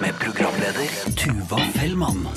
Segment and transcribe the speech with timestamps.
[0.00, 2.28] Med programleder Tuva Fellmann.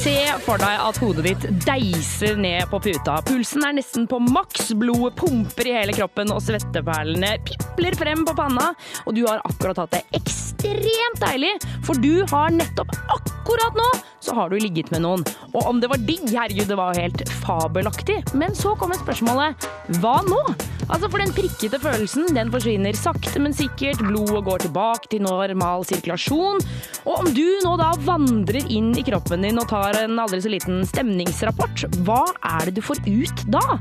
[0.00, 3.20] Se for deg at hodet ditt deiser ned på puta.
[3.28, 8.34] Pulsen er nesten på maks, blodet pumper i hele kroppen og svetteperlene pipler frem på
[8.38, 8.72] panna.
[9.06, 11.52] Og du har akkurat hatt det ekstremt deilig,
[11.86, 15.24] for du har nettopp akkurat nå så har du ligget med noen.
[15.54, 18.20] Og om det var digg, herregud, det var helt fabelaktig.
[18.36, 19.68] Men så kommer spørsmålet
[20.00, 20.42] hva nå?
[20.90, 24.02] Altså For den prikkete følelsen den forsvinner sakte, men sikkert.
[24.02, 26.62] Blodet går tilbake til normal sirkulasjon.
[27.06, 30.52] Og om du nå da vandrer inn i kroppen din og tar en aldri så
[30.52, 32.24] liten stemningsrapport, hva
[32.56, 33.78] er det du får ut da?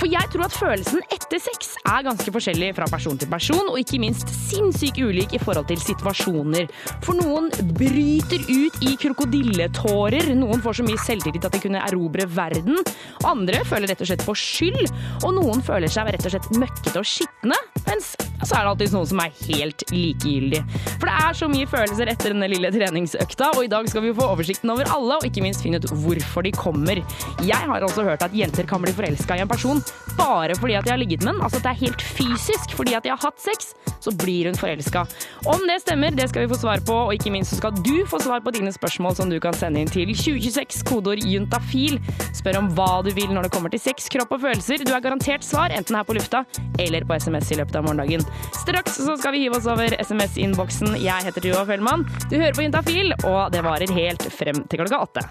[0.00, 3.76] For jeg tror at følelsen etter sex er ganske forskjellig fra person til person, og
[3.82, 6.70] ikke minst sinnssykt ulik i forhold til situasjoner.
[7.04, 12.24] For noen bryter ut i krokodilletårer, noen får så mye selvtillit at de kunne erobre
[12.32, 12.80] verden,
[13.28, 14.88] andre føler rett og slett for skyld,
[15.20, 18.94] og noen føler seg rett og slett møkkete og skitne, mens så er det alltid
[18.96, 20.62] noen som er helt likegyldig.
[20.96, 24.14] For det er så mye følelser etter denne lille treningsøkta, og i dag skal vi
[24.16, 27.02] få oversikten over alle, og ikke minst finne ut hvorfor de kommer.
[27.44, 29.82] Jeg har også hørt at jenter kan bli forelska i en person
[30.20, 31.42] bare fordi at de har ligget med den.
[31.42, 32.76] Altså at det er helt fysisk.
[32.76, 35.04] Fordi at de har hatt sex, så blir hun forelska.
[35.48, 38.06] Om det stemmer, det skal vi få svar på, og ikke minst så skal du
[38.08, 42.00] få svar på dine spørsmål som du kan sende inn til 2026, kodeord juntafil.
[42.36, 44.84] Spør om hva du vil når det kommer til sex, kropp og følelser.
[44.84, 46.29] Du er garantert svar, enten her på lufta
[46.78, 48.24] eller på SMS i løpet av morgendagen.
[48.62, 50.96] Straks så skal vi hive oss over SMS-innboksen.
[51.00, 52.06] Jeg heter Tuva Fellmann.
[52.30, 55.26] Du hører på Juntafil, og det varer helt frem til klokka åtte.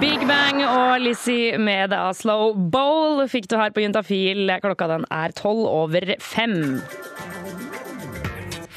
[0.00, 4.48] Big Bang og Lizzie med The Slow Bowl fikk du her på Juntafil.
[4.62, 6.80] Klokka den er tolv over fem.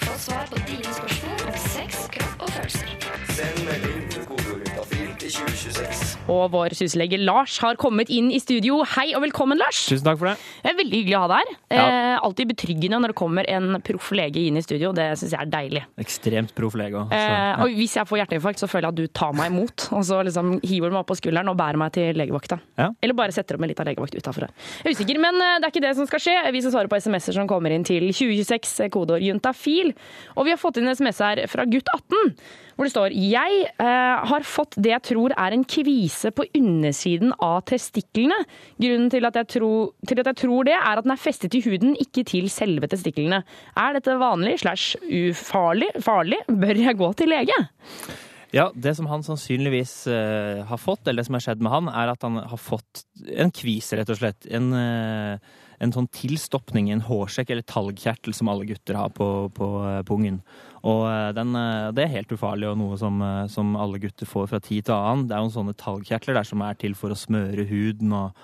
[0.04, 2.92] Få svar på dine spørsmål om sex, kropp og følelser.
[3.38, 4.76] Send melding kodeordet
[5.20, 6.13] til 2026.
[6.32, 8.78] Og vår syslege Lars har kommet inn i studio.
[8.94, 9.82] Hei og velkommen, Lars.
[9.90, 10.36] Tusen takk for det.
[10.64, 11.58] Det er veldig hyggelig å ha deg her.
[11.76, 11.84] Ja.
[11.84, 14.94] Eh, alltid betryggende når det kommer en proff lege inn i studio.
[14.96, 15.84] Det syns jeg er deilig.
[16.00, 17.12] Ekstremt proff lege òg.
[17.12, 19.88] Eh, og hvis jeg får hjerteinfarkt, så føler jeg at du tar meg imot.
[19.98, 22.60] Og så liksom hiver du meg opp på skulderen og bærer meg til legevakta.
[22.80, 22.90] Ja.
[23.04, 24.56] Eller bare setter opp en liten legevakt utafor her.
[24.80, 26.40] Jeg er usikker, men eh, det er ikke det som skal skje.
[26.56, 29.92] Vi skal svare på SMS-er som kommer inn til 2026, eh, kodeord juntafil.
[30.38, 32.38] Og vi har fått inn en SMS her fra gutt 18,
[32.76, 37.34] hvor det står Jeg eh, har fått det jeg tror er en kvise på undersiden
[37.44, 38.40] av testiklene.
[38.82, 41.64] Grunnen til at, tror, til at jeg tror det, er at den er festet i
[41.66, 43.44] huden, ikke til selve testiklene.
[43.78, 45.94] Er dette vanlig slash ufarlig?
[46.04, 46.44] Farlig?
[46.50, 47.64] Bør jeg gå til lege?
[48.54, 51.88] Ja, Det som han sannsynligvis eh, har fått, eller det som har skjedd med han,
[51.90, 53.02] er at han har fått
[53.34, 54.46] en kvise, rett og slett.
[54.46, 59.70] En, eh, en sånn tilstoppning en hårsekk eller talgkjertel som alle gutter har på, på
[59.90, 60.38] eh, pungen.
[60.84, 64.28] Og eh, den, eh, det er helt ufarlig og noe som, eh, som alle gutter
[64.28, 65.30] får fra tid til annen.
[65.30, 68.42] Det er jo sånne talgkjertler der som er til for å smøre huden og,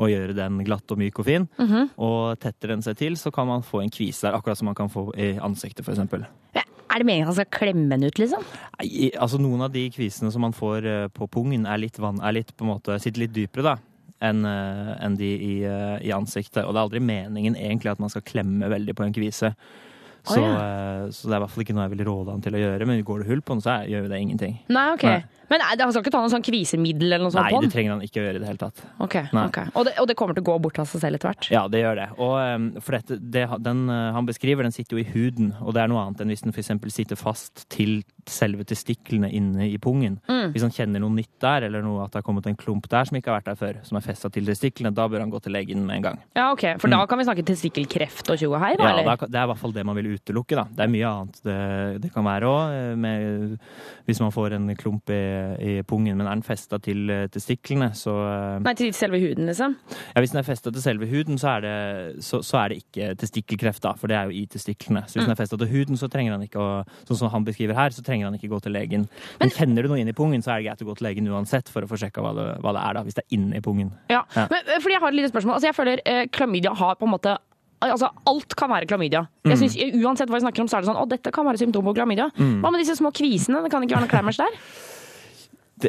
[0.00, 1.48] og gjøre den glatt og myk og fin.
[2.00, 4.78] Og tetter den seg til, så kan man få en kvise der, akkurat som man
[4.78, 6.00] kan få i ansiktet, f.eks.
[6.92, 8.42] Er det meningen at han skal klemme den ut, liksom?
[8.80, 12.36] Nei, altså Noen av de kvisene som man får på pungen, er litt, vann, er
[12.36, 13.76] litt på en måte, sitter litt dypere da,
[14.28, 16.64] enn en de i, i ansiktet.
[16.64, 19.54] Og det er aldri meningen egentlig at man skal klemme veldig på en kvise.
[20.22, 21.06] Så, oh, ja.
[21.10, 22.86] så det er i hvert fall ikke noe jeg vil råde han til å gjøre.
[22.86, 24.58] Men går det hull på den, så gjør jo det ingenting.
[24.70, 25.06] Nei, ok.
[25.08, 25.41] Nei.
[25.52, 27.92] Men nei, han skal ikke ta noe sånn kvisemiddel eller noe sånt Nei, det trenger
[27.92, 28.82] han ikke å gjøre i det hele tatt.
[28.96, 29.42] Ok, okay.
[29.42, 29.58] ok.
[29.74, 31.48] Og, det, og det kommer til å gå bort av seg selv etter hvert?
[31.52, 32.08] Ja, det gjør det.
[32.16, 35.76] Og eh, for dette, det, den eh, han beskriver, den sitter jo i huden, og
[35.76, 36.72] det er noe annet enn hvis den f.eks.
[36.96, 40.18] sitter fast til selve testiklene inne i pungen.
[40.30, 40.52] Mm.
[40.54, 43.08] Hvis han kjenner noe nytt der, eller noe at det har kommet en klump der
[43.08, 45.40] som ikke har vært der før, som er festa til testiklene, da bør han gå
[45.42, 46.20] til legen med en gang.
[46.38, 46.64] Ja, ok.
[46.82, 48.84] For da kan vi snakke testikkelkreft og tjo og hei, da?
[48.84, 48.88] Mm.
[48.88, 49.26] Ja, eller?
[49.26, 50.66] Det er i hvert fall det man vil utelukke, da.
[50.70, 51.58] Det er mye annet det,
[52.06, 53.56] det kan være òg,
[54.06, 55.22] hvis man får en klump i,
[55.62, 59.48] i pungen, men er den festa til eh, testiklene, så eh, Nei, til selve huden,
[59.50, 59.76] liksom?
[60.14, 62.82] Ja, Hvis den er festa til selve huden, så er, det, så, så er det
[62.82, 65.04] ikke testikkelkreft, da, for det er jo i testiklene.
[65.06, 66.70] Så hvis den er festa til huden, så trenger han ikke å
[67.06, 69.06] Sånn som han beskriver her, så trenger han ikke gå til legen.
[69.40, 71.28] Men, kjenner du noe inn i pungen, så er det greit å gå til legen
[71.32, 72.32] uansett for å få sjekka hva,
[72.62, 73.90] hva det er, da, hvis det er inni pungen.
[74.12, 74.22] Ja.
[74.36, 74.46] Ja.
[74.50, 75.56] Men, eh, fordi jeg har et lite spørsmål.
[75.58, 77.38] Altså, jeg føler eh, klamydia har på en måte
[77.82, 79.24] Altså, alt kan være klamydia.
[79.42, 79.50] Mm.
[79.50, 81.46] Jeg synes, eh, Uansett hva vi snakker om, så er det sånn Å, dette kan
[81.48, 82.28] være symptom på klamydia.
[82.38, 82.60] Mm.
[82.62, 83.62] Hva med disse små kvisene?
[83.64, 84.60] Det kan ikke være noe klammers der?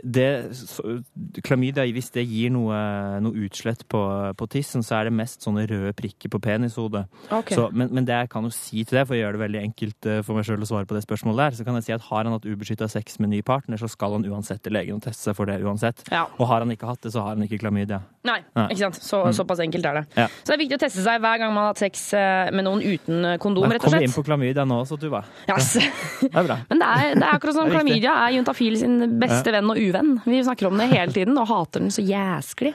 [0.01, 0.97] Det, så,
[1.45, 2.77] klamydia, hvis det gir noe,
[3.23, 4.01] noe utslett på,
[4.39, 7.05] på tissen, så er det mest sånne røde prikker på penishodet.
[7.29, 7.57] Okay.
[7.57, 9.61] Så, men, men det jeg kan jo si til det, for å gjøre det veldig
[9.61, 11.95] enkelt eh, for meg sjøl å svare på det spørsmålet der, så kan jeg si
[11.95, 14.97] at har han hatt ubeskytta sex med ny partner, så skal han uansett til legen
[14.97, 16.05] og teste seg for det uansett.
[16.13, 16.25] Ja.
[16.39, 18.01] Og har han ikke hatt det, så har han ikke klamydia.
[18.23, 18.69] Nei, Nei.
[18.71, 18.99] ikke sant.
[19.03, 20.03] Så, Såpass enkelt er det.
[20.15, 20.27] Ja.
[20.31, 22.67] Så det er viktig å teste seg hver gang man har hatt sex eh, med
[22.67, 23.99] noen uten eh, kondom, rett og slett.
[23.99, 25.23] kom inn på klamydia nå også, Tuva.
[25.49, 25.73] Yes.
[26.21, 26.59] Det er bra.
[26.71, 30.15] Men det er, det er akkurat er klamydia er Juntafil sin beste venn og uvenn.
[30.25, 32.73] Vi snakker om det hele tiden og hater den så jæsklig.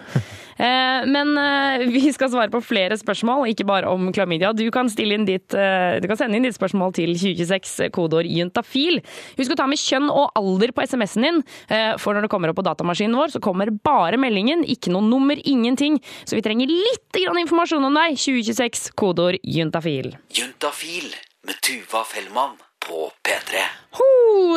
[0.58, 4.52] Eh, Men eh, vi skal svare på flere spørsmål, ikke bare om klamydia.
[4.56, 9.00] Du kan, inn ditt, eh, du kan sende inn ditt spørsmål til 2026, kodeord juntafil.
[9.38, 12.52] Husk å ta med kjønn og alder på SMS-en din, eh, for når det kommer
[12.52, 16.00] opp på datamaskinen vår, så kommer bare meldingen, ikke noe nummer, ingenting.
[16.24, 18.18] Så vi trenger litt grann informasjon om deg.
[18.18, 20.14] 2026, kodeord juntafil.
[20.34, 21.12] Juntafil
[21.46, 22.58] med Tuva Fellmann
[22.88, 23.60] på P3.
[23.98, 24.06] Ho,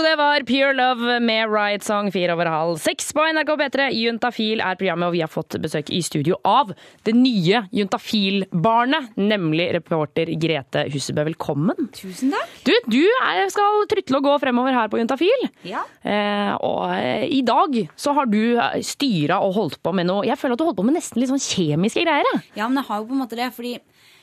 [0.03, 3.87] det var Pure Love med Right Song fire over halv seks på NRK P3.
[3.97, 6.71] Juntafil er programmet, og vi har fått besøk i studio av
[7.07, 11.25] det nye Juntafil-barnet, nemlig reporter Grete Hussebø.
[11.27, 11.89] Velkommen.
[11.97, 12.53] Tusen takk.
[12.67, 15.47] Du, du er, skal trytle og gå fremover her på Juntafil.
[15.67, 15.83] Ja.
[16.03, 18.39] Eh, og eh, i dag så har du
[18.87, 21.33] styra og holdt på med noe Jeg føler at du holdt på med nesten litt
[21.33, 22.45] sånn kjemiske greier.
[22.55, 23.75] ja, men jeg har jo på en måte det, fordi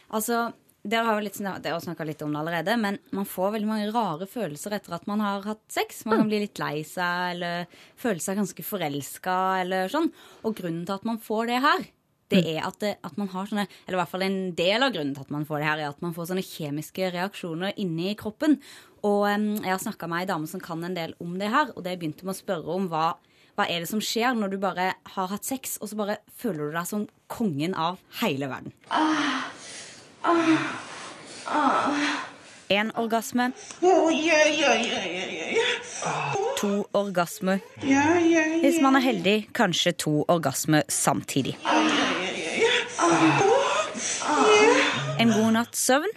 [0.08, 0.46] altså
[0.88, 3.68] dere har jo litt, dere har snakka litt om det allerede, men man får veldig
[3.68, 6.04] mange rare følelser etter at man har hatt sex.
[6.08, 7.68] Man kan bli litt lei seg, eller
[7.98, 10.10] føle seg ganske forelska, eller sånn.
[10.48, 11.86] Og grunnen til at man får det her,
[12.28, 14.90] det er at, det, at man har sånne Eller i hvert fall en del av
[14.92, 18.12] grunnen til at man får det her, er at man får sånne kjemiske reaksjoner inni
[18.20, 18.58] kroppen.
[19.06, 21.86] Og jeg har snakka med ei dame som kan en del om det her, og
[21.86, 23.14] det begynte med å spørre om hva
[23.58, 26.68] hva er det som skjer når du bare har hatt sex, og så bare føler
[26.68, 28.70] du deg som kongen av hele verden?
[32.68, 33.52] En orgasme.
[36.58, 37.58] To orgasmer.
[38.60, 41.58] Hvis man er heldig, kanskje to orgasmer samtidig.
[45.20, 46.12] En god natts søvn.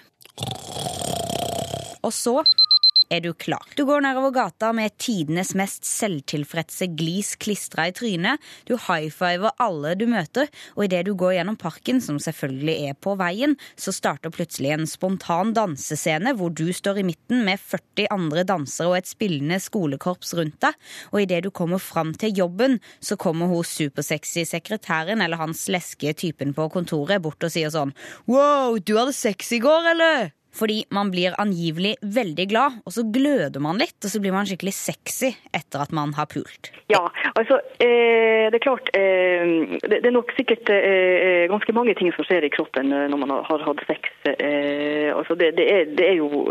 [2.01, 2.42] Og så
[3.12, 3.66] er du klar.
[3.75, 8.42] Du går nedover gata med tidenes mest selvtilfredse glis klistra i trynet.
[8.69, 13.16] Du high-fiver alle du møter, og idet du går gjennom parken, som selvfølgelig er på
[13.19, 18.46] veien, så starter plutselig en spontan dansescene hvor du står i midten med 40 andre
[18.48, 20.78] dansere og et spillende skolekorps rundt deg,
[21.12, 26.13] og idet du kommer fram til jobben, så kommer hun supersexy sekretæren eller hans leske
[26.18, 27.96] typen på kontoret bort og sier sånn
[28.30, 30.31] Wow, du hadde sex i går, eller?
[30.56, 34.48] Fordi man blir angivelig veldig glad, og så gløder man litt, og så blir man
[34.50, 36.71] skikkelig sexy etter at man har pult.
[36.92, 37.06] Ja,
[37.39, 42.27] altså eh, det er klart eh, det, er nok sikkert eh, ganske mange ting som
[42.27, 44.12] skjer i kroppen når man har, hatt sex.
[44.27, 46.44] Eh, altså det, det, er, det er jo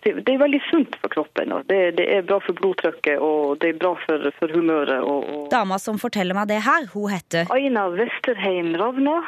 [0.00, 1.52] det, er veldig sunt for kroppen.
[1.68, 5.02] Det, det er bra for blodtrykket og det er bra for, for humøret.
[5.04, 9.20] Og, og Dama som forteller meg det her, hun heter Aina Westerheim Ravna,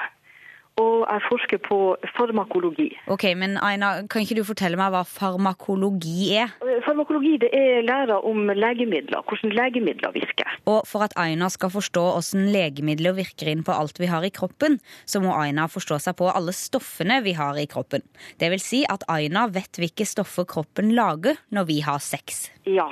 [0.79, 1.79] og jeg forsker på
[2.17, 2.89] farmakologi.
[3.11, 6.55] Ok, men Aina, kan ikke du fortelle meg hva farmakologi er?
[6.63, 10.55] Eh, Farmakologi det er læra om legemidler, hvordan legemidler virker.
[10.71, 14.33] Og for at Aina skal forstå hvordan legemidler virker inn på alt vi har i
[14.35, 14.79] kroppen,
[15.09, 18.05] så må Aina forstå seg på alle stoffene vi har i kroppen.
[18.39, 22.49] Det vil si at Aina vet hvilke stoffer kroppen lager når vi har sex.
[22.69, 22.87] Ja.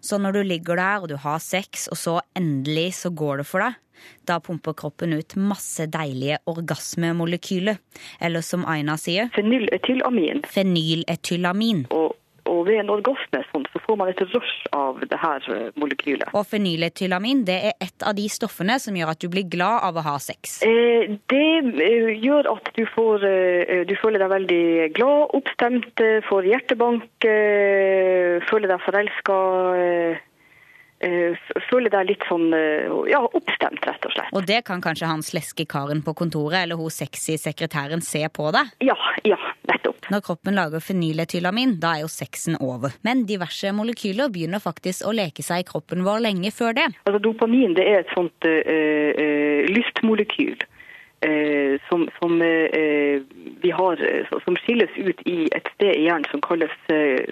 [0.00, 3.48] Så når du ligger der og du har sex, og så endelig så går det
[3.48, 3.76] for deg,
[4.28, 7.78] da pumper kroppen ut masse deilige orgasmemolekyler.
[8.20, 10.42] Eller som Aina sier, Fenyletylamin.
[10.46, 11.86] fenyletylamin.
[11.94, 12.14] Og,
[12.48, 16.30] og ved en orgasme sånn, så får man et rush av det her eh, molekylet.
[16.32, 19.98] Og fenyletylamin det er et av de stoffene som gjør at du blir glad av
[20.00, 20.62] å ha sex.
[20.64, 21.42] Eh, det
[21.84, 23.26] eh, gjør at du, får,
[23.88, 24.64] du føler deg veldig
[24.96, 27.28] glad, oppstemt, får hjertebank,
[28.48, 29.36] føler deg forelska.
[31.00, 31.36] Eh,
[31.68, 34.32] føler deg litt sånn eh, ja, oppstemt, rett og slett.
[34.34, 38.48] Og det kan kanskje han sleske karen på kontoret eller hun sexy sekretæren se på
[38.54, 38.72] deg.
[38.82, 39.38] Ja, ja,
[39.70, 40.08] nettopp.
[40.10, 42.96] Når kroppen lager fenyletylamin, da er jo sexen over.
[43.06, 46.90] Men diverse molekyler begynner faktisk å leke seg i kroppen vår lenge før det.
[47.06, 50.58] Altså, dopamin det er et sånt eh, eh, lystmolekyl
[51.22, 53.22] eh, som, som eh,
[53.62, 54.02] vi har,
[54.34, 56.74] som skilles ut i et sted i hjernen som, kalles,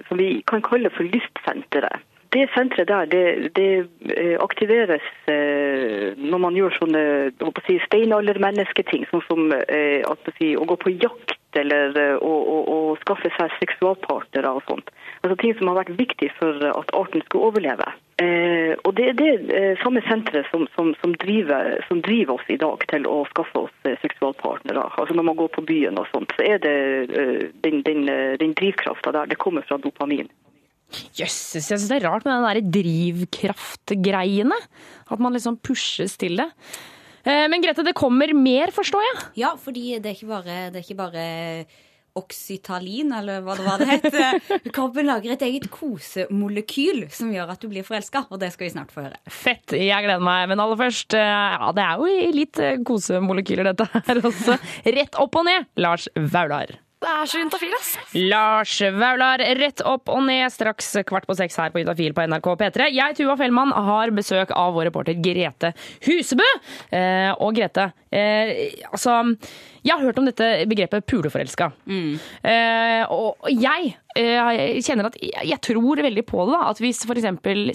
[0.06, 2.06] som vi kan kalle for lystsenteret.
[2.36, 3.68] Det senteret der, det, det
[4.12, 7.04] eh, aktiveres eh, når man gjør sånne
[7.64, 10.04] si, steinaldermennesketing, sånn som eh,
[10.36, 14.92] si, å gå på jakt eller å, å, å skaffe seg seksualpartnere og sånt.
[15.22, 17.88] Altså ting som har vært viktig for at arten skulle overleve.
[18.84, 22.84] Og det er det samme senteret som, som, som, driver, som driver oss i dag
[22.92, 24.84] til å skaffe oss seksualpartnere.
[25.00, 26.76] Altså når man går på byen og sånt, så er det
[27.64, 28.04] den, den,
[28.40, 30.28] den drivkrafta der, det kommer fra dopamin.
[31.18, 34.58] Jøsses, jeg syns det er rart med den der drivkraftgreiene.
[35.10, 36.48] At man liksom pushes til det.
[37.26, 39.24] Eh, Men Grete, det kommer mer, forstår jeg?
[39.42, 41.26] Ja, fordi det er ikke bare, det er ikke bare
[42.16, 44.14] oksytalin, eller hva det var det het.
[44.76, 48.72] Kroppen lager et eget kosemolekyl som gjør at du blir forelska, og det skal vi
[48.72, 49.18] snart få høre.
[49.28, 50.46] Fett, jeg gleder meg.
[50.48, 54.56] Men aller først, eh, ja, det er jo litt eh, kosemolekyler dette her også.
[54.96, 56.72] Rett opp og ned, Lars Vaular.
[56.96, 57.88] Det er så juntafil, ass.
[58.16, 62.46] Lars Vaular, rett opp og ned, straks kvart på seks her på Juntafil på NRK
[62.62, 62.86] P3.
[62.96, 65.74] Jeg, Tuva Fellmann, har besøk av vår reporter Grete
[66.06, 66.46] Husebø.
[66.96, 69.18] Eh, og Grete, eh, altså
[69.84, 71.68] Jeg har hørt om dette begrepet puleforelska.
[71.86, 76.56] Eh, og jeg eh, kjenner at jeg, jeg tror veldig på det.
[76.56, 77.28] da, At hvis f.eks.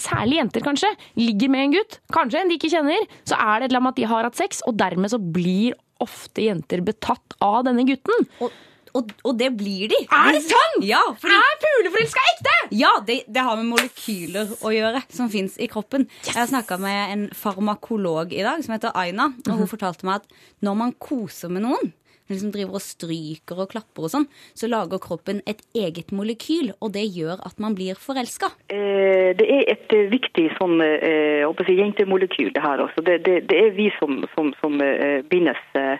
[0.09, 3.69] særlig jenter kanskje ligger med en gutt, kanskje en de ikke kjenner, så er det
[3.69, 6.81] et eller annet med at de har hatt sex, og dermed så blir ofte jenter
[6.81, 8.27] betatt av denne gutten.
[8.41, 8.49] Og,
[8.97, 9.99] og, og det blir de.
[10.11, 10.81] Er det sant?!
[10.87, 12.55] Ja, fordi, Er puleforelska ekte?!
[12.77, 16.07] ja det, det har med molekyler å gjøre som fins i kroppen.
[16.27, 19.31] Jeg har snakka med en farmakolog i dag som heter Aina.
[19.47, 21.91] Og hun fortalte meg at når man koser med noen,
[22.31, 26.93] liksom driver og stryker og klapper og sånn, så lager kroppen et eget molekyl, og
[26.95, 28.53] det gjør at man blir forelska.
[28.71, 31.43] Eh, Det er et eh, viktig sånn, eh,
[31.75, 32.79] jentemolekyl, det her.
[32.85, 33.03] Også.
[33.03, 35.99] Det, det, det er vi som, som, som eh, bindes eh,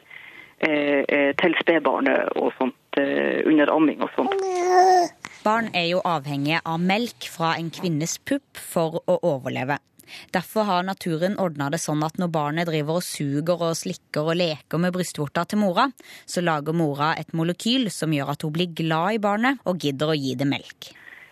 [0.61, 4.35] til spedbarnet og sånt eh, under amming og sånt.
[5.41, 9.79] Barn er jo avhengige av melk fra en kvinnes pupp for å overleve.
[10.35, 14.39] Derfor har naturen ordna det sånn at når barnet driver og suger og slikker og
[14.41, 15.87] leker med brystvorta til mora,
[16.27, 20.11] så lager mora et molekyl som gjør at hun blir glad i barnet og gidder
[20.11, 20.91] å gi det melk.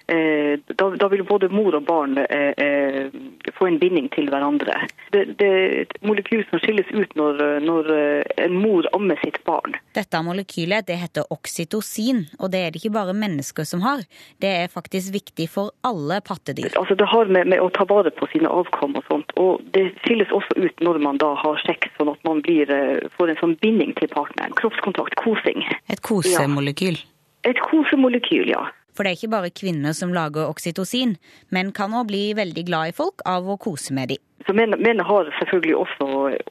[0.10, 3.10] Eh, Da, da vil både mor og barn eh, eh,
[3.58, 4.76] få en binding til hverandre.
[5.14, 9.40] Det, det er et molekyl som skilles ut når, når eh, en mor ammer sitt
[9.48, 9.76] barn.
[9.98, 14.06] Dette molekylet det heter oksytocin, og det er det ikke bare mennesker som har.
[14.42, 16.72] Det er faktisk viktig for alle pattedyr.
[16.80, 19.36] Altså Det har med, med å ta vare på sine avkom og sånt.
[19.42, 22.72] Og det skilles også ut når man da har sex, sånn at man blir,
[23.18, 24.56] får en sånn binding til partneren.
[24.60, 25.66] Kroppskontakt, kosing.
[25.90, 27.00] Et kosemolekyl.
[27.48, 28.66] Et kosemolekyl, ja.
[29.00, 31.14] For det er ikke bare kvinner som lager oksytocin.
[31.56, 34.20] Menn kan òg bli veldig glad i folk av å kose med dem.
[34.44, 36.08] Så menn, menn har selvfølgelig også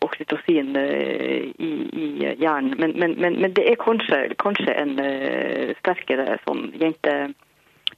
[0.06, 2.06] oksytocin eh, i, i
[2.40, 6.70] hjernen, men, men, men, men det er kanskje, kanskje en eh, sterkere sånn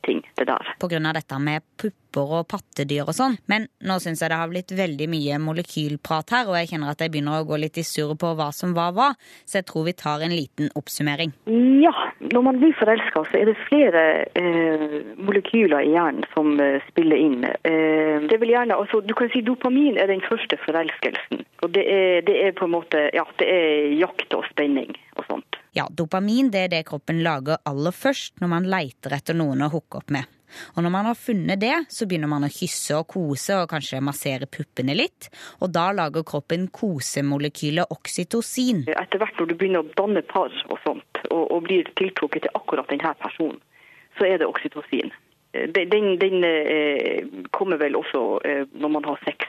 [0.01, 0.75] jenteting, det der.
[0.81, 3.37] Av dette med pupper og pattedyr og sånn.
[3.47, 7.01] Men nå syns jeg det har blitt veldig mye molekylprat her, og jeg kjenner at
[7.01, 9.13] jeg begynner å gå litt i surr på hva som var hva,
[9.45, 11.33] så jeg tror vi tar en liten oppsummering.
[11.81, 11.95] Ja,
[12.33, 14.05] når man blir forelska, så er det flere
[14.35, 17.45] eh, molekyler i hjernen som eh, spiller inn.
[17.45, 21.47] Eh, det vil gjerne, altså, du kan si Dopamin er den første forelskelsen.
[21.61, 25.27] Og det er, det er på en måte ja, det er jakt og spenning og
[25.29, 25.50] sånt.
[25.77, 29.71] Ja, dopamin det er det kroppen lager aller først når man leiter etter noen å
[29.71, 30.27] hooke opp med.
[30.75, 34.03] Og når man har funnet det, så begynner man å kysse og kose og kanskje
[34.03, 35.31] massere puppene litt.
[35.63, 38.85] Og da lager kroppen kosemolekylet oksytocin.
[38.91, 42.59] Etter hvert når du begynner å danne par og sånt, og, og blir tiltrukket til
[42.59, 43.61] akkurat denne personen,
[44.19, 45.15] så er det oksytocin.
[45.53, 49.47] Eh, Den, den, eh, kommer vel også eh, når man har sex.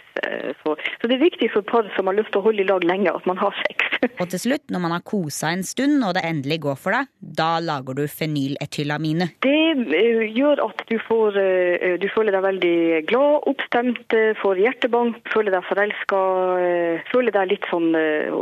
[0.61, 2.83] Så, så det er viktig for par som har lyst til å holde i lag
[2.85, 3.90] lenge, at man har sex.
[4.01, 7.09] Og til slutt, når man har kosa en stund og det endelig går for deg,
[7.21, 9.31] da lager du fenyletylamine.
[9.45, 9.57] Det
[9.97, 12.75] eh, gjør at du, får, eh, du føler deg veldig
[13.11, 16.21] glad, oppstemt, eh, får hjertebank, føler deg forelska,
[17.11, 17.91] føler deg litt sånn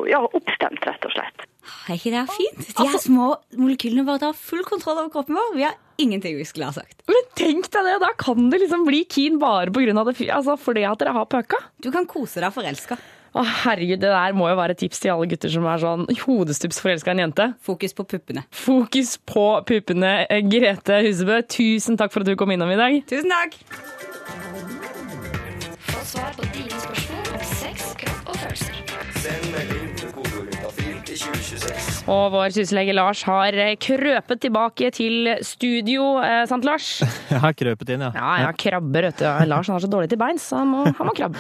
[0.10, 1.46] ja, oppstemt, rett og slett.
[1.90, 2.72] Er ikke det fint?
[2.78, 5.54] De her små molekylene bare tar full kontroll over kroppen vår.
[5.58, 7.04] Vi har ingenting vi skulle ha sagt.
[7.10, 10.18] Men tenk deg det, da kan du liksom bli keen bare på grunn av det,
[10.34, 11.60] altså fordi at dere har pøka.
[11.84, 12.98] Du kan kose deg forelska.
[13.38, 16.08] Å herregud, det der må jo være et tips til alle gutter som er sånn
[16.24, 17.50] hodestups forelska i en jente.
[17.66, 18.46] Fokus på puppene.
[18.50, 20.14] Fokus på puppene.
[20.30, 23.02] Eh, Grete Husebø, tusen takk for at du kom innom i dag.
[23.10, 23.60] Tusen takk!
[25.90, 28.82] Få svar på dine spørsmål om sex, kropp og følelser.
[29.20, 29.79] Send melding
[32.10, 36.88] Og vår syslege Lars har eh, krøpet tilbake til studio, eh, sant Lars?
[37.34, 38.10] Jeg har krøpet inn, ja.
[38.16, 39.28] Ja, ja, krabber, vet du.
[39.52, 41.38] Lars han er så dårlig til beins, så han må, han må krabbe.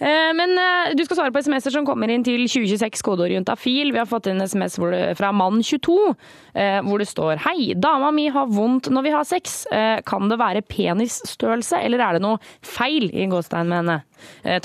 [0.00, 3.92] Eh, Men eh, du skal svare på SMS-er som kommer inn til 2026 kodeord juntafil.
[3.94, 8.26] Vi har fått en SMS det, fra mann22 eh, hvor det står Hei, dama mi
[8.34, 9.60] har vondt når vi har sex.
[9.70, 14.00] Eh, Kan det være penisstørrelse, eller er det noe feil i gåstein med henne?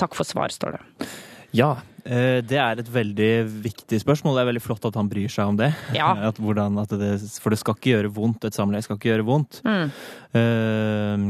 [0.00, 1.08] Takk for svar, står det.
[1.54, 3.30] Ja, det er et veldig
[3.64, 4.36] viktig spørsmål.
[4.36, 5.70] Det er veldig flott at han bryr seg om det.
[5.96, 6.10] Ja.
[6.30, 8.44] At hvordan, at det for det skal ikke gjøre vondt.
[8.44, 9.62] Et samleie skal ikke gjøre vondt.
[10.34, 11.24] Eh,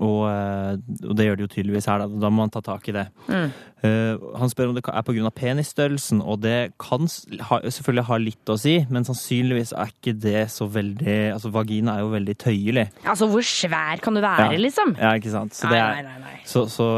[0.00, 0.76] og, eh,
[1.08, 2.20] og det gjør det jo tydeligvis her, da.
[2.20, 3.06] Da må man ta tak i det.
[3.30, 5.30] Eh, han spør om det er pga.
[5.32, 7.08] penisstørrelsen, og det kan
[7.48, 11.96] ha, selvfølgelig ha litt å si, men sannsynligvis er ikke det så veldig Altså, vagina
[11.96, 12.86] er jo veldig tøyelig.
[13.08, 14.58] Altså, hvor svær kan du være, Ja.
[14.60, 14.94] liksom?
[14.98, 15.54] Ja, ikke sant?
[15.56, 16.36] Så, det er, nei, nei, nei.
[16.44, 16.90] Så, så,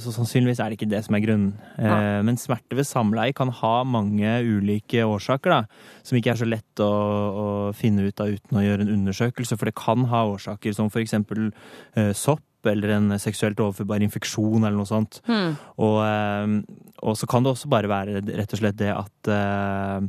[0.00, 1.52] så sannsynligvis er det ikke det som er grunnen.
[1.76, 5.62] Uh, men smerte ved samleie kan ha mange ulike årsaker, da.
[6.06, 7.46] Som ikke er så lett å, å
[7.76, 9.58] finne ut av uten å gjøre en undersøkelse.
[9.58, 12.44] For det kan ha årsaker som for eksempel eh, sopp.
[12.68, 15.22] Eller en seksuelt overførbar infeksjon eller noe sånt.
[15.80, 16.58] Og, eh,
[17.00, 20.04] og så kan det også bare være rett og slett det at, eh,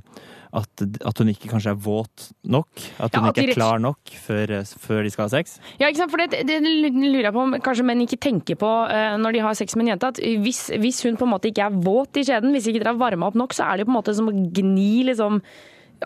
[0.60, 2.68] at, at hun ikke kanskje er våt nok.
[3.00, 5.62] At hun Ja, at ikke er klar nok før, før de skal ha sex.
[5.80, 6.12] Ja, ikke sant?
[6.12, 8.76] For det, det lurer jeg på om kanskje menn ikke tenker på
[9.24, 11.72] når de har sex med en jente, at hvis, hvis hun på en måte ikke
[11.72, 13.94] er våt i skjeden, hvis ikke dere har varma opp nok, så er det jo
[13.94, 15.40] på en måte som å gni liksom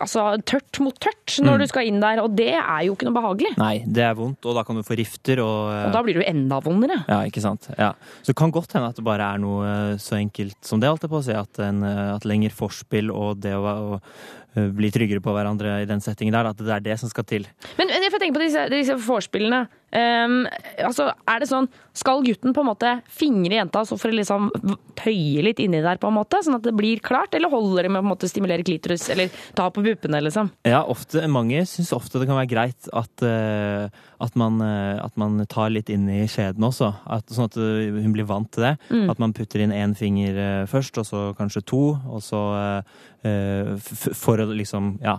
[0.00, 1.58] altså, tørt mot tørt når Mm.
[1.58, 3.52] du skal inn der, og det er jo ikke noe behagelig.
[3.58, 5.40] Nei, det er vondt, og da kan du få rifter.
[5.42, 7.00] Og, Og da blir du enda vondere.
[7.08, 7.68] Ja, ikke sant.
[7.78, 7.92] Ja.
[8.22, 10.88] Så det kan godt hende at det bare er noe eh, så enkelt som det,
[10.88, 11.32] holdt jeg på å si.
[11.36, 13.64] At, en, eh, at lenger forspill og det å,
[13.96, 14.00] å
[14.76, 17.48] bli tryggere på hverandre i den settingen der, at det er det som skal til.
[17.78, 19.66] Men, men jeg får tenke på disse, disse vorspielene.
[19.96, 20.42] Um,
[20.82, 24.50] altså, er det sånn, skal gutten på en måte fingre jenta så for å liksom
[24.98, 27.36] tøye litt inni der, på en måte, sånn at det blir klart?
[27.38, 30.50] Eller holder det med å på en måte stimulere klitoris, eller ta på puppene, liksom?
[30.68, 33.86] Ja, ofte, mange syns ofte det kan være greit at, uh,
[34.26, 36.90] at, man, uh, at man tar litt inn i skjeden også.
[37.06, 38.74] At, sånn at eh, hun blir vant til det.
[38.90, 39.06] Mm.
[39.12, 41.82] At man putter inn én finger eh, først, og så kanskje to.
[42.10, 43.15] Og så eh, eh,
[44.16, 45.18] for å liksom ja,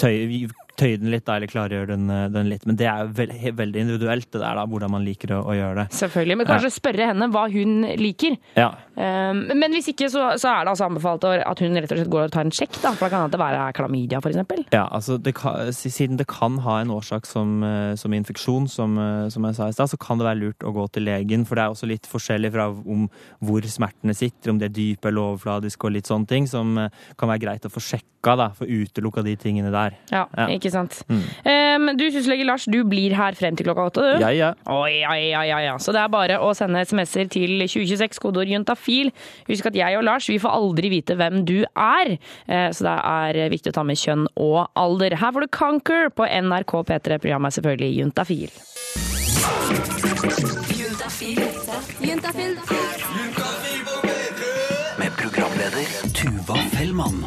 [0.00, 0.48] tøye,
[0.80, 2.64] tøye den litt, da, eller klargjøre den, eh, den litt.
[2.68, 5.82] Men det er vel, veldig individuelt, det der, da, hvordan man liker å, å gjøre
[5.82, 5.86] det.
[6.00, 6.38] Selvfølgelig.
[6.40, 8.36] Men kanskje spørre henne hva hun liker.
[8.58, 8.70] Ja.
[9.00, 12.10] Um, men hvis ikke, så, så er det altså anbefalt at hun rett og slett
[12.12, 12.92] går og tar en sjekk, da.
[12.96, 14.64] For da kan det være klamydia, eksempel.
[14.74, 18.98] Ja, altså det kan, Siden det kan ha en årsak som, eh, som infeksjon, som,
[19.00, 21.46] eh, som jeg sa i stad, så kan det være lurt å gå til legen.
[21.48, 23.08] For det er også litt forskjellig fra om
[23.42, 26.76] hvor smertene sitter, om de er dype eller overfladiske og litt sånne ting, som
[27.18, 28.50] kan være greit å få sjekka, da.
[28.56, 29.96] Få utelukka de tingene der.
[30.12, 30.46] Ja, Ja.
[30.52, 31.00] ikke sant.
[31.10, 31.22] Mm.
[31.44, 34.24] Um, du syslege Lars, du blir her frem til klokka åtte, du?
[34.24, 34.52] Ja, ja.
[34.70, 35.76] Oh, ja, ja, ja, ja.
[35.82, 39.12] Så det er bare å sende SMS-er til 2026, kodeord juntafil.
[39.50, 42.96] Husk at jeg og Lars vi får aldri vite hvem du er, Eh, så det
[43.42, 45.16] er viktig å ta med kjønn og alder.
[45.20, 47.20] Her får du Conquer på NRK P3.
[47.22, 48.50] Programmet er selvfølgelig Juntafil.
[55.00, 57.24] Med programleder Tuva Fellmann.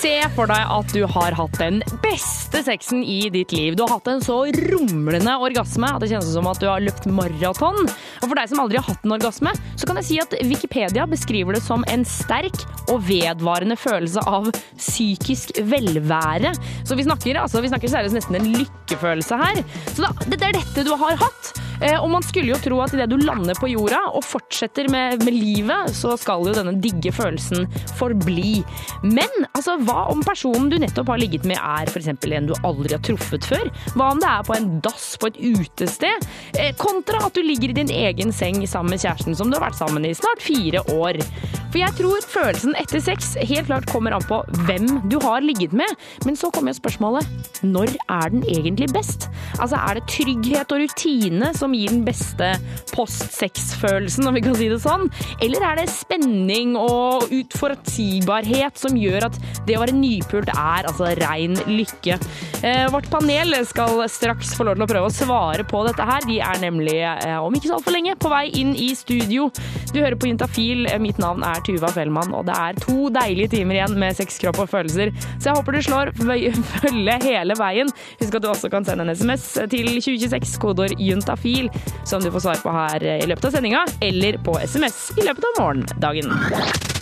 [0.00, 3.74] Se for deg at du har hatt den beste sexen i ditt liv.
[3.76, 7.04] Du har hatt en så rumlende orgasme at det kjennes som at du har løpt
[7.12, 7.84] maraton.
[7.84, 11.04] Og for deg som aldri har hatt en orgasme, så kan jeg si at Wikipedia
[11.10, 16.54] beskriver det som en sterk og vedvarende følelse av psykisk velvære.
[16.88, 19.60] Så vi snakker, altså, vi snakker seriøst nesten en lykkefølelse her.
[19.92, 21.52] Så da, det er dette du har hatt.
[21.80, 25.22] Eh, Og man skulle jo tro at idet du lander på jorda og fortsetter med,
[25.24, 27.66] med livet, så skal jo denne digge følelsen
[27.98, 28.60] forbli.
[29.04, 32.10] Men altså, hva om personen du nettopp har ligget med er f.eks.
[32.12, 33.70] en du aldri har truffet før?
[33.94, 36.28] Hva om det er på en dass på et utested?
[36.58, 39.68] Eh, Kontra at du ligger i din egen seng sammen med kjæresten som du har
[39.68, 41.20] vært sammen i snart fire år.
[41.70, 45.74] For jeg tror følelsen etter sex helt klart kommer an på hvem du har ligget
[45.76, 45.98] med.
[46.26, 47.28] Men så kommer jo spørsmålet
[47.66, 49.28] når er den egentlig best?
[49.60, 52.52] Altså Er det trygghet og rutine som gir den beste
[52.94, 55.06] post-sex-følelsen, om vi kan si det sånn?
[55.44, 61.12] Eller er det spenning og utforutsigbarhet som gjør at det å være nypult er altså
[61.20, 62.18] rein lykke?
[62.66, 66.26] Eh, vårt panel skal straks få lov til å prøve å svare på dette her.
[66.28, 69.48] De er nemlig eh, om ikke så altfor lenge på vei inn i studio.
[69.94, 70.88] Du hører på Juntafil.
[71.02, 74.62] Mitt navn er Tuva Fellmann, og det er to deilige timer igjen med sex, kropp
[74.64, 75.12] og følelser.
[75.38, 76.12] Så jeg håper du slår
[76.74, 77.92] følge hele veien.
[78.20, 81.70] Husk at du også kan sende en SMS til 2026, kodeord juntafil,
[82.04, 85.52] som du får svar på her i løpet av sendinga, eller på SMS i løpet
[85.52, 86.99] av morgendagen.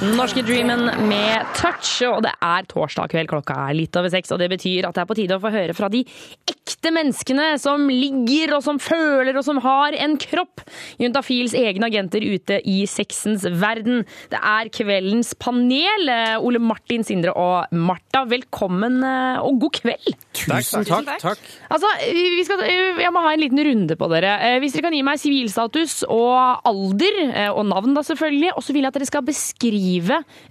[0.00, 4.38] Norske Dreamen med touch, og det er torsdag kveld, klokka er litt over seks, og
[4.40, 6.00] det betyr at det er på tide å få høre fra de
[6.48, 10.62] ekte menneskene som ligger og som føler og som har en kropp.
[11.02, 14.06] Juntafils egne agenter ute i sexens verden.
[14.32, 16.08] Det er kveldens panel.
[16.08, 20.16] Eh, Ole Martin, Sindre og Martha, velkommen eh, og god kveld.
[20.40, 21.12] Tusen takk.
[21.20, 21.44] takk.
[21.68, 24.32] Altså, vi skal, jeg må ha en liten runde på dere.
[24.48, 28.64] Eh, Hvis dere kan gi meg sivilstatus og alder, eh, og navn da selvfølgelig, og
[28.64, 29.89] så vil jeg at dere skal beskrive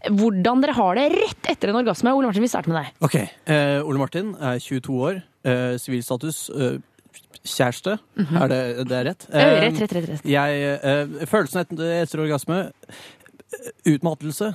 [0.10, 2.13] hvordan dere har det rett etter en orgasme.
[2.15, 2.93] Ole Martin, vi starter med deg.
[3.08, 3.15] Ok,
[3.49, 5.21] eh, Ole Martin er 22 år.
[5.47, 6.78] eh, Sivilstatus eh,
[7.47, 7.97] kjæreste.
[8.19, 9.28] Er det, det er rett?
[9.32, 10.10] Eh, Eh, Rett, rett, rett.
[10.13, 10.25] rett.
[10.28, 14.52] Jeg, eh, følelsen etter, etter orgasme eh, Utmattelse.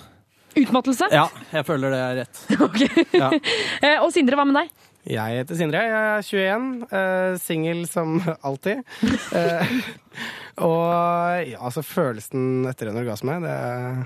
[0.55, 1.09] Utmattelse?
[1.11, 2.43] Ja, jeg føler det er rett.
[2.69, 2.83] Ok.
[3.17, 3.31] Ja.
[3.83, 4.71] Eh, Og Sindre, hva med deg?
[5.05, 8.85] Jeg heter Sindre, jeg er 21, eh, singel som alltid.
[9.35, 9.75] Eh,
[10.63, 14.05] og ja, altså følelsen etter en orgasme, det er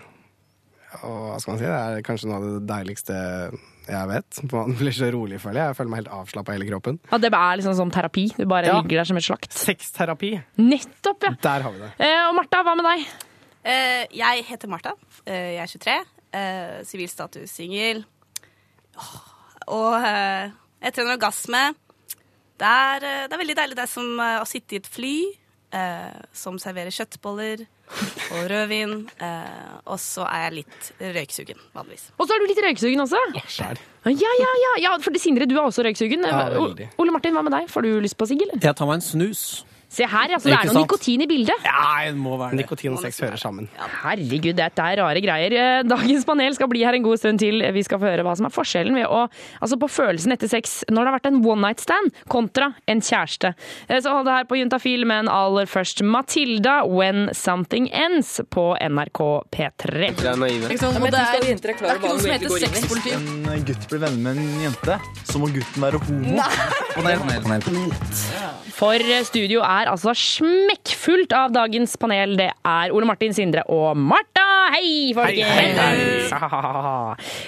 [1.02, 3.16] og, hva skal man si, det er kanskje noe av det deiligste
[3.88, 4.38] jeg vet.
[4.52, 5.70] Man blir så rolig, føler jeg.
[5.72, 6.98] Jeg føler meg helt avslappa i hele kroppen.
[7.12, 8.26] Ja, det er liksom som terapi.
[8.36, 8.76] Du bare Ja.
[8.80, 9.52] ligger der som et slakt.
[9.56, 11.32] Sexterapi, Nettopp, ja.
[11.42, 11.90] der har vi det.
[11.98, 13.06] Eh, Og Martha, hva med deg?
[13.64, 14.92] Eh, jeg heter Martha.
[15.26, 16.04] Eh, jeg er 23.
[16.32, 18.04] eh, Sivilstatus singel.
[18.98, 19.18] Åh,
[19.68, 20.50] Og eh,
[20.92, 21.74] trener en orgasme
[22.58, 23.76] det er, eh, det er veldig deilig.
[23.76, 25.16] Det er som å sitte i et fly
[25.72, 27.66] eh, som serverer kjøttboller
[28.34, 28.94] og rødvin.
[29.22, 32.08] Eh, og så er jeg litt røyksugen, vanligvis.
[32.18, 33.22] Og så er du litt røyksugen også.
[33.36, 33.72] Ja,
[34.08, 34.74] Ja, ja, ja.
[34.86, 36.24] ja for Sindre, du er også røyksugen.
[36.24, 36.46] Ja,
[36.98, 37.68] Ole Martin, hva med deg?
[37.72, 38.60] Får du lyst på sigg, eller?
[38.62, 39.42] Jeg tar meg en snus.
[39.88, 41.62] Se her, altså, det er noe nikotin i bildet.
[41.64, 42.58] Ja, det må være det.
[42.60, 43.70] Nikotin og sex hører sammen.
[44.02, 45.54] Herregud, dette er rare greier.
[45.56, 47.62] Eh, Dagens panel skal bli her en god stund til.
[47.72, 49.22] Vi skal få høre hva som er forskjellen ved å
[49.62, 53.00] Altså på følelsen etter sex når det har vært en one night stand kontra en
[53.00, 53.54] kjæreste.
[53.88, 58.76] Eh, Så hold det her på Juntafil, men aller først Matilda, 'When Something Ends', på
[58.76, 59.20] NRK
[59.50, 60.12] P3.
[60.16, 60.68] Det er naive.
[60.68, 63.16] det, er, det er ikke noe som heter sexpoliti.
[63.16, 66.36] en gutt blir venner med en jente, så må gutten være homo.
[66.36, 66.78] Nei.
[68.78, 72.34] For eh, studio er altså smekkfullt av dagens panel.
[72.40, 74.46] Det er Ole Martin, Sindre og Martha.
[74.74, 76.32] Hei, folkens!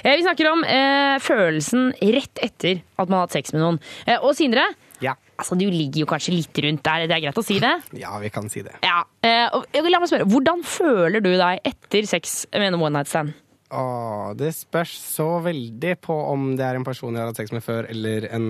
[0.04, 3.78] Eh, Vi snakker om eh, følelsen rett etter at man har hatt sex med noen.
[4.06, 4.64] Eh, og Sindre,
[5.04, 5.14] Ja.
[5.40, 7.06] altså, du ligger jo kanskje litt rundt der.
[7.10, 7.74] Det er greit å si det?
[8.00, 8.72] ja, vi kan si det.
[8.84, 9.02] Ja.
[9.24, 13.08] Eh, og, la meg spørre, hvordan føler du deg etter sex med en one night
[13.10, 13.34] stand?
[13.70, 17.52] Åh, det spørs så veldig på om det er en person jeg har hatt sex
[17.54, 18.46] med før, eller en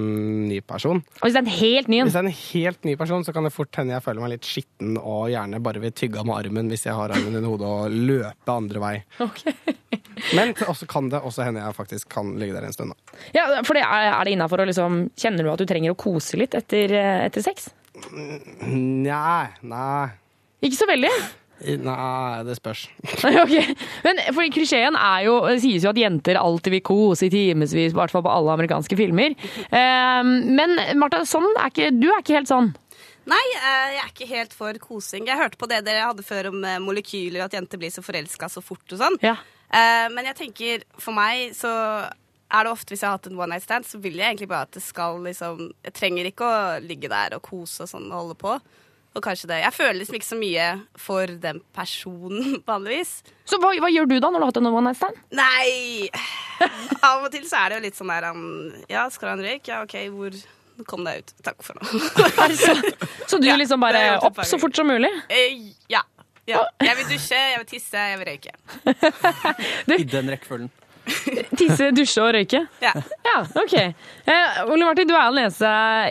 [0.48, 1.02] ny person.
[1.20, 1.98] Og hvis det er en helt ny?
[2.06, 4.32] Hvis det er en helt ny person, så kan det fort hende jeg føler meg
[4.34, 7.52] litt skitten og gjerne bare vil tygge av med armen hvis jeg har armen under
[7.52, 8.94] hodet og løpe andre vei.
[10.36, 12.94] Men også kan det også hende jeg faktisk kan ligge der en stund.
[12.94, 13.20] Da.
[13.36, 15.98] Ja, for det er, er det innafor å liksom Kjenner du at du trenger å
[16.00, 17.70] kose litt etter, eh, etter sex?
[18.64, 20.08] Nei, nei.
[20.64, 21.12] Ikke så veldig?
[21.60, 22.86] Nei, det spørs.
[23.44, 23.74] okay.
[24.06, 27.96] Men for klisjeen er jo, sies jo at jenter alltid vil kose i timevis, i
[27.96, 29.36] hvert fall på alle amerikanske filmer.
[29.68, 32.72] Eh, men Martha, sånn er ikke, du er ikke helt sånn.
[33.30, 35.28] Nei, eh, jeg er ikke helt for kosing.
[35.28, 38.48] Jeg hørte på det dere hadde før om eh, molekyler, at jenter blir så forelska
[38.50, 39.18] så fort og sånn.
[39.22, 39.36] Ja.
[39.68, 41.70] Eh, Men jeg tenker, for meg så
[42.50, 44.48] er det ofte hvis jeg har hatt en one night stand, så vil jeg egentlig
[44.50, 48.08] bare at det skal liksom Jeg trenger ikke å ligge der og kose og sånn
[48.10, 48.56] og holde på.
[49.10, 50.66] Og kanskje det Jeg føler liksom ikke så mye
[51.00, 53.16] for den personen, vanligvis.
[53.48, 55.18] Så hva, hva gjør du da når du har hatt en one night stand?
[55.34, 56.08] Nei
[57.02, 58.46] Av og til så er det jo litt sånn der han
[58.90, 59.70] Ja, skal du ha en røyk?
[59.70, 60.40] Ja, OK, hvor
[60.88, 61.32] Kom deg ut.
[61.44, 61.84] Takk for nå.
[63.28, 65.10] Så du Ja, liksom bare opp så fort som mulig?
[65.28, 66.00] Eh, ja.
[66.48, 66.62] ja.
[66.80, 68.54] Jeg vil dusje, jeg vil tisse, jeg vil røyke.
[70.00, 70.70] I den rekkefølgen.
[71.58, 72.60] Tisse, dusje og røyke?
[72.82, 72.92] Ja.
[73.26, 73.74] Ja, ok.
[73.80, 75.70] Eh, Ole Martin, du er den eneste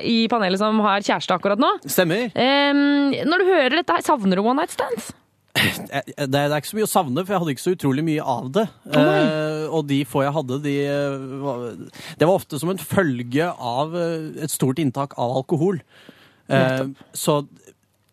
[0.09, 1.69] i panelet som har kjæreste akkurat nå.
[1.89, 2.29] Stemmer.
[2.35, 5.11] Eh, når du hører dette, her, savner du one night stands?
[5.59, 8.03] Jeg- Det, det er ikke så mye å savne, for jeg hadde ikke så utrolig
[8.05, 8.67] mye av det.
[8.93, 11.63] Eh, og de få jeg hadde, de eh, var,
[12.21, 15.81] Det var ofte som en følge av eh, et stort inntak av alkohol.
[16.49, 16.85] Eh,
[17.17, 17.41] så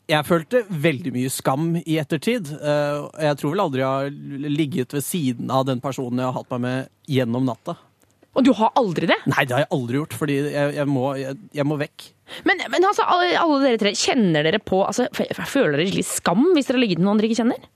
[0.06, 2.52] jeg følte veldig mye skam i ettertid.
[2.54, 6.36] Eh, jeg tror vel aldri jeg har ligget ved siden av den personen jeg har
[6.36, 7.74] hatt meg med gjennom natta.
[8.36, 9.16] Og du har aldri det?
[9.32, 12.10] Nei, det har jeg aldri gjort, fordi jeg, jeg, må, jeg, jeg må vekk.
[12.46, 16.42] Men, men altså, alle, alle dere tre, kjenner dere på altså, Føler dere litt skam
[16.56, 17.66] hvis dere har ligget med noen dere ikke kjenner?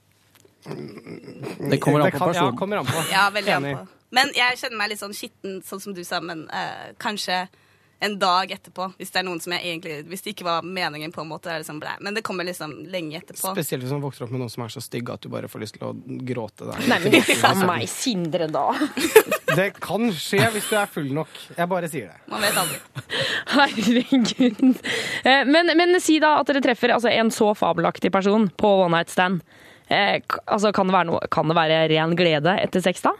[1.70, 2.52] Det kommer an på personen.
[2.52, 3.04] Ja, kommer an på.
[3.10, 3.82] Ja, veldig an på.
[4.14, 7.44] Men jeg kjenner meg litt sånn skitten, sånn som du sa, men uh, kanskje
[8.00, 11.12] en dag etterpå, hvis det er noen som jeg egentlig Hvis det ikke var meningen,
[11.12, 11.50] på en måte.
[11.50, 11.82] Er det liksom.
[12.00, 13.52] Men det kommer liksom lenge etterpå.
[13.52, 15.60] Spesielt hvis man vokser opp med noen som er så stygge at du bare får
[15.64, 15.92] lyst til å
[16.30, 16.64] gråte.
[16.70, 16.86] Der.
[16.88, 18.66] Nei, men uff a meg, Sindre, da.
[19.60, 21.30] Det kan skje hvis du er full nok.
[21.56, 22.20] Jeg bare sier det.
[22.30, 22.78] Man vet aldri.
[23.54, 24.84] Herregud.
[25.24, 28.94] Eh, Men, men si da at dere treffer altså, en så fabelaktig person på one
[28.96, 29.42] night stand.
[29.90, 33.12] Eh, altså, kan, det være noe, kan det være ren glede etter sex, da?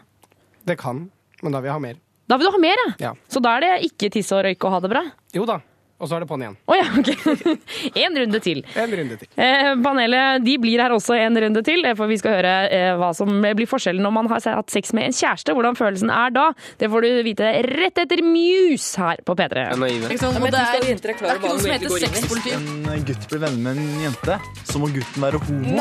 [0.71, 1.09] Det kan,
[1.43, 1.99] men da vil jeg ha mer.
[2.31, 3.11] Da vil du ha mer, ja.
[3.27, 5.03] Så da er det ikke tisse og røyke og ha det bra?
[5.35, 5.57] Jo da.
[6.01, 6.55] Og så er det på'n igjen.
[6.65, 7.11] Å ja, ok.
[8.01, 8.63] En runde til.
[8.79, 9.29] En runde til.
[9.37, 12.93] Eh, panelet de blir her også en runde til, eh, for vi skal høre eh,
[12.97, 15.53] hva som blir forskjellen når man har hatt sex med en kjæreste.
[15.57, 16.47] Hvordan følelsen er da.
[16.81, 19.67] Det får du vite rett etter Muse her på P3.
[19.81, 20.09] naive.
[20.09, 20.41] Ikke sant?
[20.41, 22.57] Og det er, det er ikke noe som heter sexpoliti.
[22.57, 24.39] En gutt blir venner med en jente,
[24.71, 25.77] så må gutten være homo.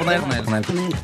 [0.00, 0.98] Panel, panel, panel.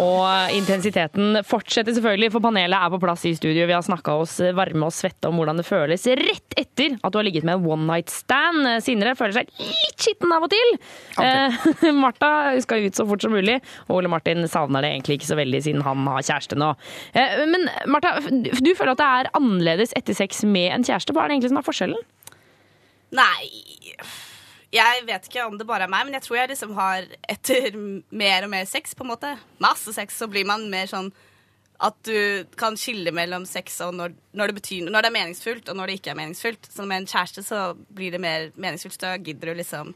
[0.00, 3.68] Og intensiteten fortsetter selvfølgelig, for panelet er på plass i studio.
[3.68, 7.20] Vi har snakka oss varme og svette om hvordan det føles rett etter at du
[7.20, 8.66] har ligget med en one night stand.
[8.84, 10.74] Sindre føler seg litt skitten av og til.
[11.22, 11.66] Eh,
[12.02, 12.30] Martha
[12.64, 13.58] skal ut så fort som mulig,
[13.88, 16.70] og Ole Martin savner det egentlig ikke så veldig siden han har kjæreste nå.
[17.18, 21.14] Eh, men Martha, du føler at det er annerledes etter sex med en kjæreste.
[21.16, 22.06] Hva er det egentlig som er forskjellen?
[23.16, 23.48] Nei
[24.68, 27.72] Jeg vet ikke om det bare er meg, men jeg tror jeg liksom har etter
[28.12, 29.30] mer og mer sex, på en måte,
[29.64, 31.08] masse sex, så blir man mer sånn
[31.78, 35.68] at du kan skille mellom sex og når, når, det betyr, når det er meningsfullt,
[35.70, 36.66] og når det ikke er meningsfullt.
[36.74, 37.62] Så med en kjæreste så
[37.94, 38.98] blir det mer meningsfullt.
[39.02, 39.94] Da gidder du liksom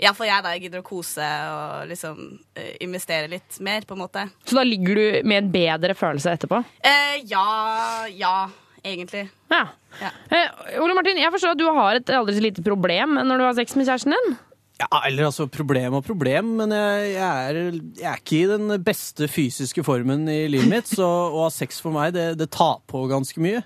[0.00, 0.52] Iallfall jeg, da.
[0.56, 2.20] Jeg gidder å kose og liksom
[2.56, 4.22] eh, investere litt mer, på en måte.
[4.48, 6.62] Så da ligger du med en bedre følelse etterpå?
[6.80, 8.06] Eh, ja.
[8.16, 8.48] Ja,
[8.80, 9.26] egentlig.
[9.52, 9.66] Ja.
[10.00, 10.12] Ja.
[10.32, 13.44] Eh, Ole Martin, jeg forstår at du har et aldri så lite problem når du
[13.44, 14.38] har sex med kjæresten din.
[14.80, 18.74] Ja, eller altså problem og problem, men jeg, jeg, er, jeg er ikke i den
[18.84, 22.78] beste fysiske formen i livet mitt, så å ha sex for meg, det, det tar
[22.88, 23.60] på ganske mye.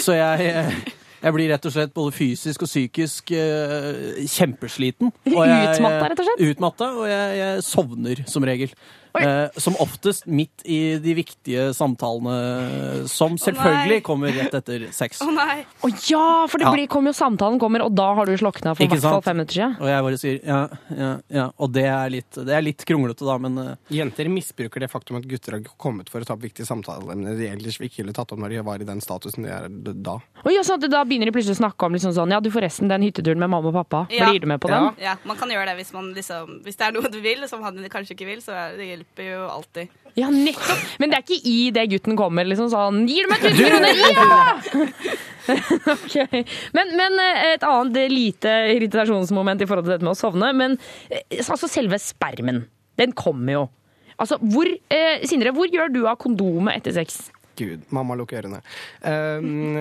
[0.00, 0.54] Så jeg,
[1.20, 5.12] jeg, blir rett og slett både fysisk og psykisk eh, kjempesliten.
[5.34, 6.44] Og Utmatta, rett og slett?
[6.48, 8.72] Utmatta, og jeg sovner som regel.
[9.22, 15.20] Eh, som oftest midt i de viktige samtalene, som selvfølgelig kommer rett etter sex.
[15.22, 15.60] Å nei.
[15.86, 16.72] Å ja, for det Ja.
[16.72, 19.36] blir, kommer jo samtalen kommer, og da har du slokna for i hvert fall fem
[19.36, 19.76] minutter siden.
[19.78, 21.46] Og jeg bare sier ja, ja, ja.
[21.58, 23.76] Og det er litt, det er litt kronglete, da, men uh...
[23.88, 27.48] Jenter misbruker det faktum at gutter har kommet for å ta opp viktige samtaleemner de
[27.52, 30.18] ellers ikke ville tatt opp når de var i den statusen de er da.
[30.42, 32.90] Oh, ja, så Da begynner de plutselig å snakke om liksom sånn Ja, du forresten,
[32.90, 34.04] den hytteturen med mamma og pappa.
[34.10, 34.26] Ja.
[34.28, 34.90] Blir du med på den?
[34.98, 37.62] Ja, man kan gjøre det hvis, man liksom, hvis det er noe du vil, som
[37.62, 39.88] han kanskje ikke vil, så er, det hjelper jo alltid.
[40.14, 40.82] Ja, nettopp!
[40.98, 43.94] Men det er ikke i det gutten kommer, liksom sånn Gir du meg 1000 kroner?
[44.14, 44.54] Ja!
[45.94, 46.44] okay.
[46.72, 50.52] Men, men eh, et annet lite irritasjonsmoment i forhold til dette med å sovne.
[50.56, 50.78] Men
[51.10, 52.64] eh, altså selve spermen.
[52.96, 53.64] Den kommer jo.
[54.16, 57.26] Altså, hvor, eh, Sindre, hvor gjør du av kondomet etter sex?
[57.58, 58.62] Gud, mamma lukker ørene.
[59.02, 59.76] Um,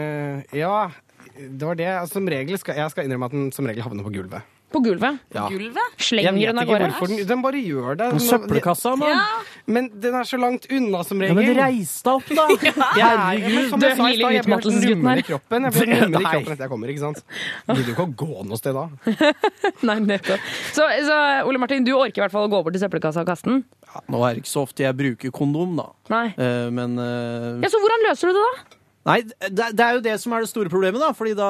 [0.53, 0.89] ja,
[1.37, 1.89] det var det.
[1.93, 4.52] Altså, som regel skal, jeg skal innrømme at den som regel havner på gulvet.
[4.73, 5.19] På gulvet?
[5.35, 5.45] Ja.
[5.53, 5.97] Gulvet?
[6.01, 6.87] Slenger den av gårde?
[6.89, 8.07] hvorfor den, den bare gjør det.
[8.15, 9.13] Men søppelkassa, mann.
[9.13, 9.59] Ja.
[9.65, 11.37] Men den er så langt unna, som regel.
[11.37, 12.47] Ja, men reis deg opp, da!
[13.03, 13.77] Er- Herregud!
[13.79, 15.21] Du er sa i stad, jeg blir helt utmattelsesgutten her.
[15.21, 15.67] i kroppen.
[15.69, 17.23] Jeg blir nummen i kroppen etter jeg kommer, ikke sant?
[17.69, 18.85] Vil Gidder jo ikke å gå noe sted da.
[19.89, 20.51] Nei, nettopp.
[20.75, 23.29] Så, så Ole Martin, du orker i hvert fall å gå bort til søppelkassa og
[23.29, 23.63] kaste den?
[23.87, 25.89] Ja, nå er det ikke så ofte jeg bruker kondom, da.
[26.13, 26.25] Nei.
[26.39, 27.61] Uh, men uh...
[27.63, 28.79] Ja, Så hvordan løser du det, da?
[29.03, 31.11] Nei, det, det er jo det som er det store problemet, da.
[31.15, 31.49] Fordi da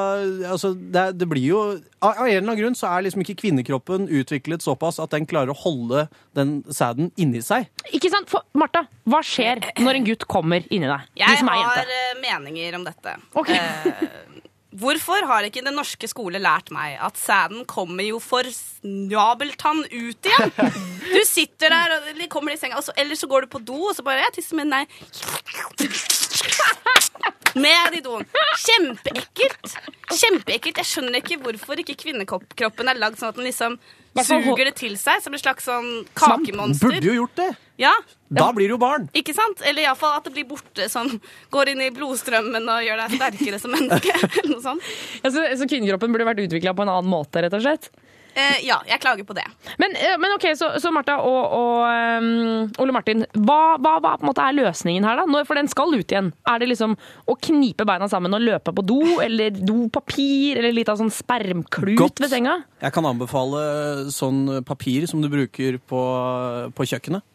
[0.53, 1.59] Altså, det, det blir jo
[2.01, 5.27] Av av en eller annen grunn så er liksom ikke kvinnekroppen utviklet såpass at den
[5.29, 7.69] klarer å holde den sæden inni seg.
[7.93, 8.27] Ikke sant?
[8.31, 11.07] For, Martha, hva skjer når en gutt kommer inni deg?
[11.13, 13.15] Du Jeg som er har eh, meninger om dette.
[13.39, 13.59] Okay.
[13.59, 14.43] Eh,
[14.83, 20.31] hvorfor har ikke den norske skole lært meg at sæden kommer jo for snabeltann ut
[20.31, 20.53] igjen?
[21.13, 23.79] Du sitter der og kommer i senga, og så, eller så går du på do,
[23.91, 24.85] og så bare Jeg tisser men Nei.
[27.55, 28.23] Ned i doen.
[28.63, 29.73] Kjempeekkelt.
[30.13, 30.79] Kjempeekkelt.
[30.81, 33.77] Jeg skjønner ikke hvorfor ikke kvinnekroppen er lagd sånn at den liksom
[34.21, 37.51] suger det til seg som et slags sånn Burde jo gjort det!
[37.81, 37.91] Ja,
[38.29, 39.07] Da blir det jo barn.
[39.17, 39.63] ikke sant?
[39.65, 41.09] Eller iallfall at det blir borte, sånn
[41.53, 44.13] går inn i blodstrømmen og gjør deg sterkere som menneske.
[44.37, 44.85] Eller noe sånt.
[45.23, 47.89] Ja, så, så kvinnekroppen burde vært utvikla på en annen måte, rett og slett?
[48.33, 49.45] Eh, ja, jeg klager på det.
[49.81, 54.15] Men, eh, men ok, så, så Martha og, og um, Ole Martin, hva, hva, hva
[54.17, 55.27] på en måte er løsningen her, da?
[55.29, 56.31] Når, for den skal ut igjen.
[56.49, 56.95] Er det liksom
[57.29, 61.99] å knipe beina sammen og løpe på do, eller dopapir, eller litt av sånn spermklut
[61.99, 62.23] Godt.
[62.23, 62.57] ved senga?
[62.81, 66.01] Jeg kan anbefale sånn papir som du bruker på,
[66.73, 67.25] på kjøkkenet.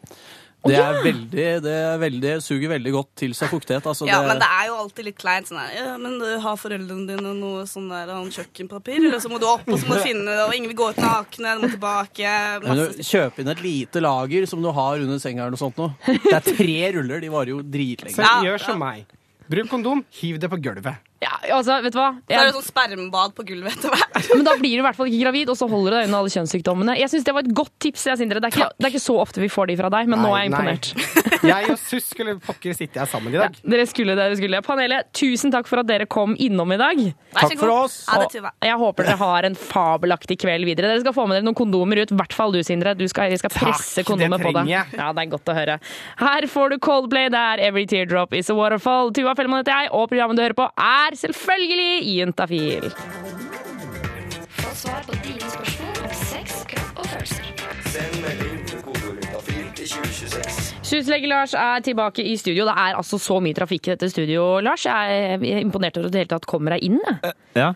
[0.67, 3.85] Det er veldig, det er veldig, suger veldig godt til seg fuktighet.
[3.87, 5.47] Altså Ja, det, Men det er jo alltid litt kleint.
[5.47, 8.99] Sånn der, ja, men Har foreldrene dine noe sånn der kjøkkenpapir?
[8.99, 10.89] Eller så må du opp, og så må du finne det, og ingen vil gå
[10.91, 12.33] ut nakne, du må tilbake.
[12.65, 15.79] Masse du, Kjøp inn et lite lager som du har under senga eller noe sånt
[15.79, 15.95] noe.
[16.05, 18.17] Det er tre ruller, de varer jo dritlenge.
[18.19, 18.81] Så Ja, gjør som ja.
[18.83, 19.15] meg.
[19.49, 20.99] Bruk kondom, hiv det på gulvet.
[21.19, 22.13] Ja, altså, vet du hva?
[22.15, 24.29] Så er Jeg, det sånn spermbad på gulvet etter hvert.
[24.37, 26.21] men da blir du i hvert fall ikke gravid, og så holder du deg unna
[26.23, 26.95] alle kjønnssykdommene.
[26.99, 28.05] Jeg synes Det var et godt tips.
[28.07, 28.39] Jeg, Sindre.
[28.39, 30.29] Det, er ikke, det er ikke så ofte vi får de fra deg, men nå
[30.35, 30.75] er jeg Nei, nei.
[30.79, 31.17] imponert.
[31.49, 33.53] Jeg og Sus skulle pokker sitte her sammen i dag.
[33.63, 34.59] Dere skulle, dere skulle.
[34.65, 36.99] Panelet, tusen takk for at dere kom innom i dag.
[37.31, 37.95] Takk for oss.
[38.11, 40.89] Og jeg håper dere har en fabelaktig kveld videre.
[40.91, 42.91] Dere skal få med dere noen kondomer ut, i hvert fall du, Sindre.
[42.99, 44.59] Du skal, jeg skal presse kondomet kondomer på deg.
[44.59, 44.99] trenger jeg.
[44.99, 45.77] Ja, det er godt å høre.
[46.19, 49.13] Her får du Coldplay, det er Every Teardrop Is A Waterfall.
[49.15, 52.93] Tuva Fellmann heter jeg, og programmet du hører på er selvfølgelig Juntafil.
[60.89, 62.63] Syslege Lars er tilbake i studio.
[62.65, 64.87] Det er altså så mye trafikk i dette studio, Lars.
[64.87, 66.97] Jeg er imponert over at du hele tatt kommer deg inn.
[67.05, 67.35] jeg.
[67.59, 67.67] Ja,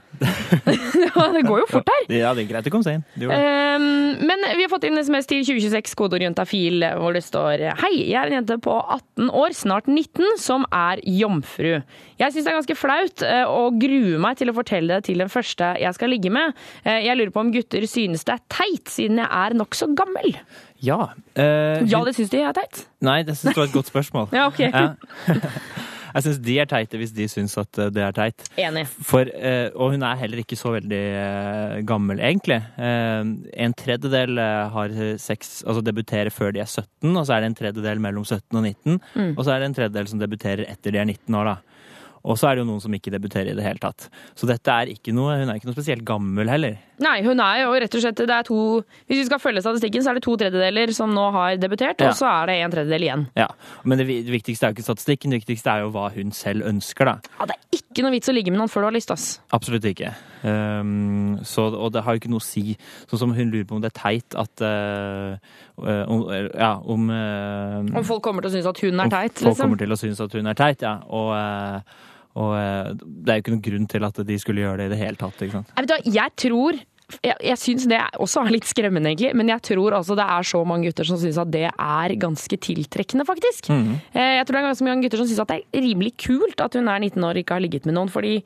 [1.36, 2.08] det går jo fort her.
[2.14, 3.06] ja det er greit å komme seg inn.
[3.14, 3.38] Det det.
[3.38, 3.86] Um,
[4.26, 8.18] men vi har fått inn SMS til 2026, kodeord juntafil, hvor det står Hei, jeg
[8.18, 11.84] er en jente på 18 år, snart 19, som er jomfru.
[12.18, 15.22] Jeg syns det er ganske flaut eh, og gruer meg til å fortelle det til
[15.22, 16.58] den første jeg skal ligge med.
[16.82, 20.38] Eh, jeg lurer på om gutter synes det er teit, siden jeg er nokså gammel.
[20.84, 21.00] Ja.
[21.40, 22.86] eh, Ja, det syns de er teit.
[23.02, 24.30] Nei, det syns det var et godt spørsmål.
[24.38, 24.60] Ja, ok.
[26.14, 28.44] Jeg syns de er teite hvis de syns at eh, det er teit.
[28.62, 28.84] Enig.
[28.86, 32.60] For, eh, og hun er heller ikke så veldig eh, gammel, egentlig.
[32.78, 34.38] En tredjedel
[34.76, 38.28] har sex, altså debuterer før de er 17, og så er det en tredjedel mellom
[38.28, 39.00] 17 og 19.
[39.16, 39.32] Mm.
[39.34, 41.58] Og så er det en tredjedel som debuterer etter de er 19 år, da.
[42.24, 44.06] Og så er det jo noen som ikke debuterer i det hele tatt.
[44.40, 46.78] Så dette er ikke noe, hun er ikke noe spesielt gammel heller.
[47.02, 48.58] Nei, hun er jo rett og slett det er to,
[49.10, 52.10] Hvis vi skal følge statistikken, så er det to tredjedeler som nå har debutert, Ja.
[52.12, 53.24] og så er det en tredjedel igjen.
[53.36, 53.48] Ja,
[53.84, 57.06] Men det, viktigste er jo ikke statistikken, det viktigste er jo hva hun selv ønsker,
[57.06, 57.16] da.
[57.40, 59.40] Ja, det er ikke noe vits å ligge med noen før du har lyst, ass.
[59.52, 60.14] Absolutt ikke.
[60.44, 62.78] Um, så, og det har jo ikke noe å si.
[63.10, 65.38] Sånn som hun lurer på om det er teit at uh,
[65.78, 69.38] um, Ja, om uh, Om folk kommer til å synes at hun er om teit,
[69.40, 69.64] Folk liksom.
[69.66, 70.98] kommer til å synes at hun er teit, ja.
[71.10, 74.82] Og, uh, og uh, det er jo ikke noen grunn til at de skulle gjøre
[74.82, 75.38] det i det hele tatt.
[75.46, 75.72] ikke sant?
[75.78, 76.80] Jeg, vet jeg tror
[77.22, 80.48] jeg, jeg syns det også er litt skremmende, egentlig, men jeg tror altså det er
[80.50, 83.70] så mange gutter som syns at det er ganske tiltrekkende, faktisk.
[83.70, 83.98] Mm.
[84.16, 86.64] Eh, Jeg tror det er ganske mange gutter som syns at det er rimelig kult
[86.64, 88.40] at hun er 19 år og ikke har ligget med noen, fordi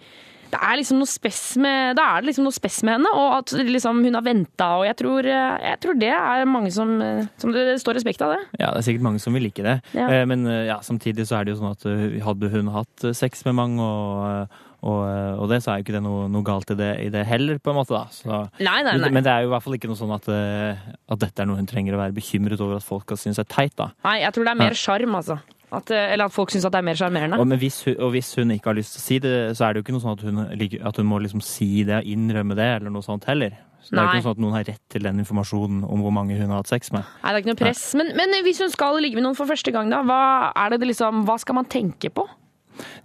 [0.52, 4.04] det er liksom noe spess med, er liksom noe spess med henne, og at liksom
[4.06, 7.52] hun har venta, og jeg tror, eh, jeg tror det er mange som, eh, som
[7.56, 8.40] det står respekt av det.
[8.60, 9.78] Ja, det er sikkert mange som vil like det.
[9.98, 10.08] Ja.
[10.08, 13.56] Eh, Men ja, samtidig så er det jo sånn at hadde hun hatt sex med
[13.60, 14.56] mange og,
[14.88, 15.02] og,
[15.42, 17.58] og det, så er jo ikke det noe, noe galt i det, i det heller,
[17.60, 17.96] på en måte.
[17.98, 18.06] da.
[18.14, 19.10] Så, Nei, nei, nei.
[19.12, 21.58] Men det er jo i hvert fall ikke noe sånn at, at dette er noe
[21.60, 23.76] hun trenger å være bekymret over at folk synes er teit.
[23.76, 23.90] da.
[24.06, 25.40] Nei, jeg tror det er mer sjarm, altså.
[25.68, 27.40] At, eh, eller at folk syns at det er mer sjarmerende.
[27.44, 29.86] Og, og hvis hun ikke har lyst til å si det, så er det jo
[29.86, 30.44] ikke noe sånn at hun,
[30.92, 33.58] at hun må liksom si det og innrømme det, eller noe sånt heller.
[33.84, 34.08] Så det er Nei.
[34.08, 36.64] ikke noe sånn at noen har rett til den informasjonen om hvor mange hun har
[36.64, 37.06] hatt sex med.
[37.22, 37.84] Nei, det er ikke noe press.
[38.00, 40.22] Men, men hvis hun skal ligge med noen for første gang, da, hva,
[40.56, 42.26] er det liksom, hva skal man tenke på?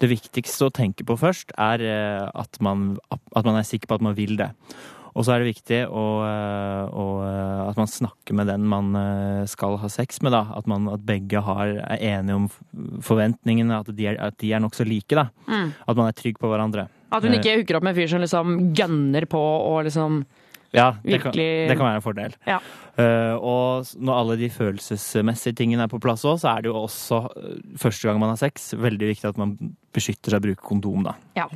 [0.03, 3.99] Det viktigste å tenke på først er eh, at man, at man er sikker på
[3.99, 4.53] at man vil det.
[5.13, 8.95] Og så er det viktig å, eh, å, eh, at man snakker med den man
[8.97, 10.33] eh, skal ha sex med.
[10.33, 10.47] Da.
[10.57, 12.47] At, man, at begge har, er enige om
[13.05, 15.13] forventningene, at de er, at de er nokså like.
[15.13, 15.29] Da.
[15.49, 15.75] Mm.
[15.85, 16.89] At man er trygg på hverandre.
[17.13, 20.23] At hun ikke hooker opp med en fyr som liksom gønner på og liksom
[20.73, 22.37] Ja, det kan, det kan være en fordel.
[22.49, 22.57] Ja.
[22.97, 26.79] Uh, og når alle de følelsesmessige tingene er på plass òg, så er det jo
[26.81, 27.19] også
[27.81, 29.59] første gang man har sex, veldig viktig at man
[29.93, 31.15] beskytter seg bruker kondom, da.
[31.37, 31.47] Ja,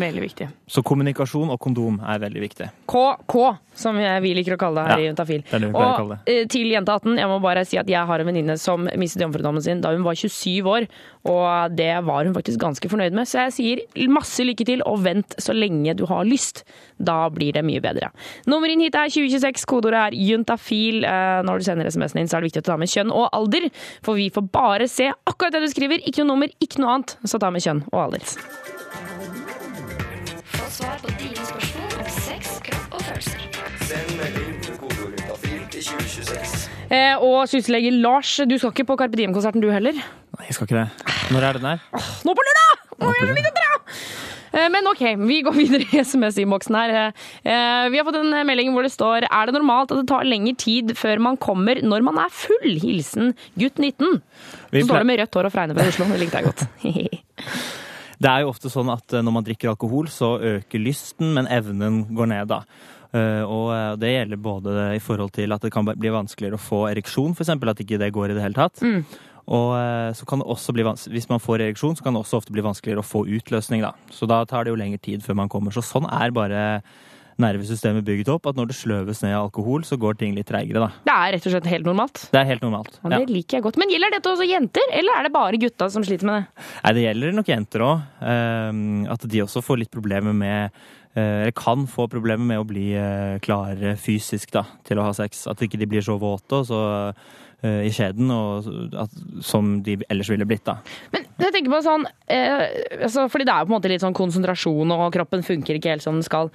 [0.00, 0.46] veldig viktig.
[0.68, 2.68] Så kommunikasjon og kondom er veldig viktig.
[2.88, 3.34] KK,
[3.76, 5.42] som vi liker å kalle det her Ja, i Juntafil.
[5.50, 8.26] det det Og eh, til jente 18, jeg må bare si at jeg har en
[8.30, 10.86] venninne som mistet jomfrudommen sin da hun var 27 år,
[11.28, 13.28] og det var hun faktisk ganske fornøyd med.
[13.28, 16.64] Så jeg sier masse lykke til, og vent så lenge du har lyst.
[16.96, 18.08] Da blir det mye bedre.
[18.48, 21.02] Nummer inn hit er 2026, kodeordet er juntafil.
[21.04, 23.28] Eh, Når du sender SMS-en inn, så er det viktig å ta med kjønn og
[23.36, 23.68] alder,
[24.06, 26.00] for vi får bare se akkurat det du skriver.
[26.08, 27.16] Ikke noe nummer, ikke noe annet.
[27.28, 28.24] Så ta med kjønn og alder.
[30.56, 33.46] Få svar på dine spørsmål om sex, kropp og følelser.
[33.86, 36.70] Send melding med kodeord juntafil til 2026.
[36.90, 39.96] Eh, og syslege Lars, du skal ikke på Carpe Diem-konserten du heller?
[40.36, 41.12] Nei, jeg skal ikke det.
[41.34, 41.84] Når er den der?
[42.26, 42.86] Nå på lørdag!
[43.02, 43.62] Nå jeg litt!
[44.56, 46.94] Eh, Men OK, vi går videre i SMS-innboksen her.
[47.44, 50.24] Eh, Vi har fått en melding hvor det står Er det normalt at det tar
[50.24, 52.78] lengre tid før man kommer når man er full?
[52.80, 54.22] Hilsen gutt 19.
[54.72, 56.08] Så står det med rødt hår og fregner fra Oslo.
[56.14, 57.22] Det likte jeg godt.
[58.16, 61.48] Det er jo ofte sånn at eh, når man drikker alkohol, så øker lysten, men
[61.52, 62.62] evnen går ned, da.
[63.12, 66.62] Eh, Og eh, det gjelder både i forhold til at det kan bli vanskeligere å
[66.62, 67.52] få ereksjon, f.eks.
[67.52, 68.80] at ikke det går i det hele tatt.
[68.80, 69.02] Mm.
[69.46, 69.68] Og
[70.18, 72.64] så kan det også bli hvis man får ereksjon, så kan det også ofte bli
[72.66, 73.92] vanskeligere å få utløsning, da.
[74.10, 75.70] Så da tar det jo lengre tid før man kommer.
[75.70, 76.62] Så sånn er bare
[77.42, 80.86] nervesystemet bygget opp, at når det sløves ned av alkohol, så går ting litt treigere,
[80.86, 81.04] da.
[81.06, 82.22] Det er rett og slett helt normalt.
[82.32, 82.98] Det er helt normalt.
[83.02, 83.18] Ja.
[83.18, 83.80] det liker jeg godt.
[83.80, 86.68] Men gjelder dette også jenter, eller er det bare gutta som sliter med det?
[86.82, 88.06] Nei, det gjelder nok jenter òg.
[89.16, 90.70] at de også får litt problemer med
[91.14, 92.88] eh, Eller kan få problemer med å bli
[93.44, 95.46] klarere klare fysisk da, til å ha sex.
[95.50, 96.80] At ikke de blir så våte og så
[97.64, 99.12] uh, i skjeden og, at,
[99.44, 100.66] som de ellers ville blitt.
[100.66, 100.80] da.
[101.12, 102.66] Jeg tenker på sånn, eh,
[103.02, 105.94] altså, fordi det er jo på en måte litt sånn konsentrasjon, og kroppen funker ikke
[105.94, 106.52] helt som den skal.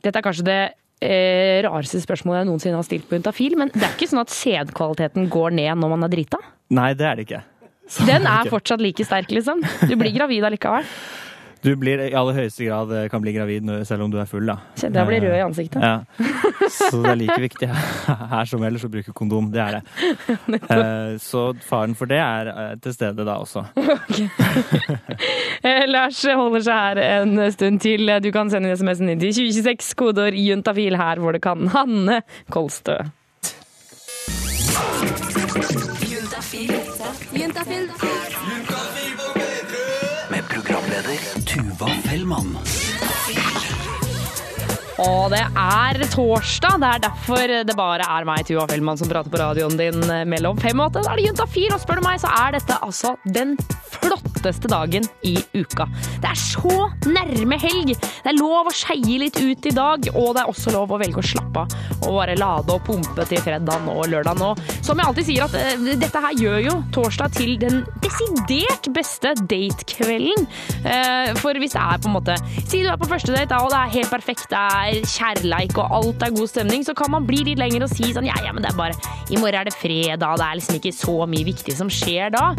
[0.00, 0.60] Dette er kanskje det
[1.04, 4.34] eh, rareste spørsmålet jeg noensinne har stilt på Juntafil, men det er ikke sånn at
[4.34, 6.40] sædkvaliteten går ned når man er drita?
[6.76, 7.42] Nei, det er det ikke.
[8.06, 9.64] Den er fortsatt like sterk, liksom.
[9.90, 10.86] Du blir gravid allikevel.
[11.60, 14.46] Du blir i aller høyeste grad eh, kan bli gravid selv om du er full,
[14.48, 14.54] da.
[14.80, 15.82] Kjente jeg blir rød i ansiktet.
[15.84, 15.98] Ja.
[16.72, 17.68] Så det er like viktig
[18.32, 19.50] her som ellers å bruke kondom.
[19.52, 19.82] Det er det.
[20.70, 23.66] Eh, Så faren for det er eh, til stede da også.
[25.60, 25.86] Okay.
[25.90, 28.08] Lars holder seg her en stund til.
[28.24, 31.68] Du kan sende SMS-en inn til 2026, kodeord juntafil her hvor det kan.
[31.74, 32.96] Hanne Kolstø.
[36.10, 36.72] Juntafil.
[37.36, 38.09] Juntafil.
[41.80, 42.48] Tuva Fellmann.
[45.00, 46.74] Og det er torsdag.
[46.82, 49.96] Det er derfor det bare er meg, Tuva Fellmann, som prater på radioen din
[50.28, 51.06] mellom fem og åtte.
[51.06, 53.56] Da er det Juntafil, og spør du meg, så er dette altså den
[54.40, 55.86] flotteste dagen i uka.
[56.20, 57.92] Det er så nærme helg!
[57.92, 61.00] Det er lov å skeie litt ut i dag, og det er også lov å
[61.00, 64.50] velge å slappe av og bare lade og pumpe til fredag og lørdag nå.
[64.86, 69.34] Som jeg alltid sier, at uh, dette her gjør jo torsdag til den desidert beste
[69.50, 70.48] datekvelden.
[70.86, 72.36] Uh, for hvis det er på en måte
[72.70, 75.76] Si du er på første date, da, og det er helt perfekt, det er kjærleik
[75.80, 78.36] og alt er god stemning, så kan man bli litt lenger og si sånn ja,
[78.44, 78.96] ja, men det er bare
[79.30, 82.52] I morgen er det fredag, det er liksom ikke så mye viktig som skjer da.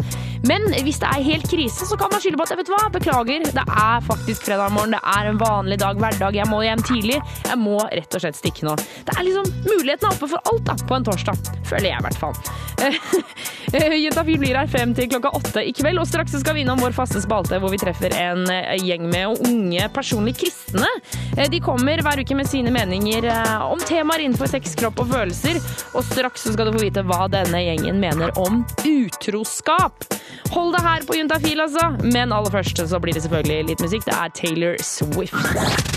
[0.48, 2.88] Men hvis det er helt krise, så kan man skylde på at vet du hva,
[2.92, 6.82] beklager, det er faktisk fredag morgen, det er en vanlig dag, hverdag, jeg må hjem
[6.86, 7.18] tidlig.
[7.48, 8.76] Jeg må rett og slett stikke nå.
[9.06, 11.50] Det er liksom Muligheten er oppe for alt da, på en torsdag.
[11.68, 12.36] Føler jeg i hvert fall.
[14.02, 16.94] Juntafil blir her frem til klokka åtte i kveld, og straks skal vi innom vår
[16.96, 20.88] faste spalte hvor vi treffer en eh, gjeng med unge personlig kristne.
[21.36, 25.12] Eh, De kommer hver uke med sine meninger eh, om temaer innenfor sex, kropp og
[25.14, 25.60] følelser,
[25.94, 30.06] og straks skal du få vite hva denne gjengen mener om utroskap.
[30.52, 31.88] Hold deg her på Juntafil, altså.
[32.12, 34.06] Men aller først så blir det selvfølgelig litt musikk.
[34.08, 35.92] Det er Taylor Swift.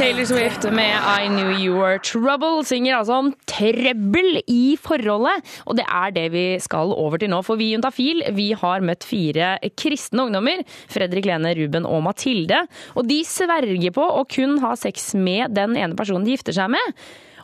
[0.00, 5.44] Taylor Swift med I Knew You Were Trouble synger altså om trøbbel i forholdet.
[5.68, 7.42] Og det er det vi skal over til nå.
[7.44, 10.64] For vi i Juntafil vi har møtt fire kristne ungdommer.
[10.88, 12.62] Fredrik, Lene, Ruben og Mathilde.
[12.96, 16.72] Og de sverger på å kun ha sex med den ene personen de gifter seg
[16.72, 16.96] med.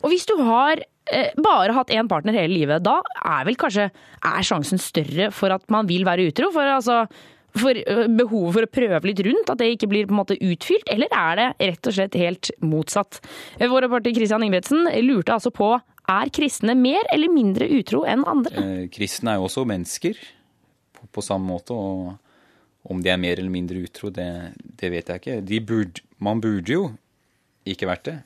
[0.06, 0.78] Og hvis du har
[1.10, 5.50] eh, bare hatt én partner hele livet, da er vel kanskje er sjansen større for
[5.54, 6.52] at man vil være utro?
[6.54, 7.02] For altså
[7.56, 7.78] for
[8.12, 11.08] behovet for å prøve litt rundt, at det ikke blir på en måte utfylt, eller
[11.08, 13.20] er det rett og slett helt motsatt?
[13.56, 15.70] Vår reporter Christian Ingebretsen lurte altså på
[16.06, 18.62] er kristne mer eller mindre utro enn andre?
[18.62, 20.18] Eh, Kristne er jo også mennesker
[20.94, 24.28] på, på samme måte, og om de er mer eller mindre utro, det,
[24.78, 25.40] det vet jeg ikke.
[25.42, 26.84] De burde, man burde jo
[27.66, 28.16] ikke vært det.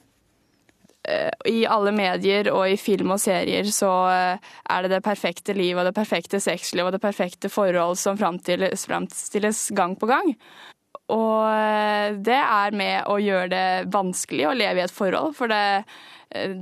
[1.08, 5.54] Eh, i alle medier og i film og serier så eh, er det det perfekte
[5.56, 10.34] liv og det perfekte sexliv og det perfekte forhold som framstilles, framstilles gang på gang.
[11.10, 15.50] Og eh, det er med å gjøre det vanskelig å leve i et forhold, for
[15.50, 15.86] det,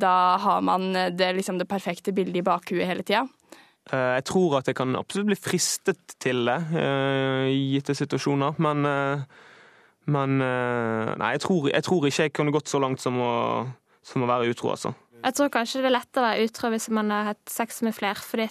[0.01, 3.27] da har man det, liksom det perfekte bildet i bakhuet hele tida.
[3.89, 6.59] Jeg tror at jeg kan absolutt bli fristet til det
[7.49, 8.85] gitte situasjoner, men,
[10.13, 13.31] men Nei, jeg tror, jeg tror ikke jeg kunne gått så langt som å,
[14.09, 14.95] som å være utro, altså.
[15.19, 17.97] Jeg tror kanskje det er lettere å være utro hvis man har hatt sex med
[17.97, 18.47] flere, fordi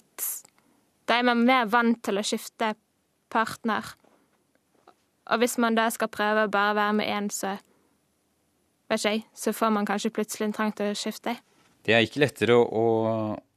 [1.08, 2.74] da er man mer vant til å skifte
[3.32, 3.94] partner.
[5.32, 7.56] Og hvis man da skal prøve å bare være med én, så
[8.88, 11.38] vet ikke jeg, så får man kanskje plutselig en trang til å skifte.
[11.88, 12.88] Det er ikke lettere å, å,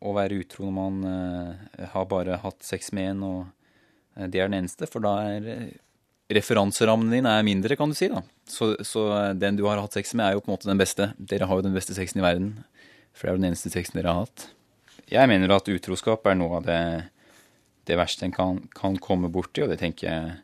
[0.07, 3.40] å være utro når man uh, har bare hatt sex med en, og
[4.14, 5.72] eh, det er den eneste, for da er
[6.31, 8.09] referanserammen din er mindre, kan du si.
[8.12, 8.22] da.
[8.49, 9.07] Så, så
[9.39, 11.11] den du har hatt sex med, er jo på en måte den beste.
[11.18, 12.53] Dere har jo den beste sexen i verden,
[13.12, 14.47] for det er jo den eneste sexen dere har hatt.
[15.11, 16.83] Jeg mener at utroskap er noe av det,
[17.91, 20.39] det verste en kan, kan komme borti, og det tenker jeg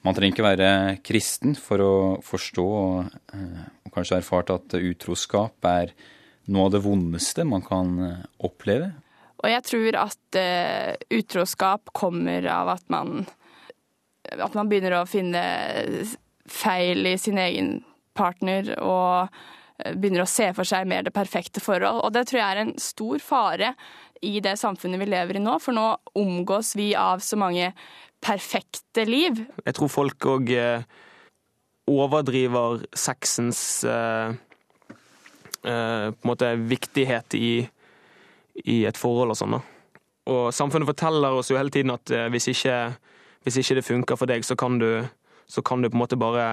[0.00, 0.68] Man trenger ikke være
[1.04, 5.92] kristen for å forstå og, eh, og kanskje erfart at utroskap er
[6.48, 8.94] noe av det vondeste man kan eh, oppleve.
[9.40, 13.26] Og jeg tror at uh, utroskap kommer av at man
[14.28, 15.42] at man begynner å finne
[16.50, 17.78] feil i sin egen
[18.16, 19.30] partner og
[19.84, 22.02] eh, begynner å se for seg mer det perfekte forhold.
[22.04, 23.74] Og det tror jeg er en stor fare
[24.26, 25.86] i det samfunnet vi lever i nå, for nå
[26.18, 27.72] omgås vi av så mange
[28.20, 29.46] perfekte liv.
[29.64, 30.84] Jeg tror folk òg eh,
[31.90, 34.36] overdriver sexens eh,
[35.60, 37.52] på en måte viktighet i,
[38.64, 39.56] i et forhold og sånn.
[40.32, 42.76] Og samfunnet forteller oss jo hele tiden at hvis ikke,
[43.44, 44.88] hvis ikke det funker for deg, så kan du,
[45.48, 46.48] så kan du på en måte bare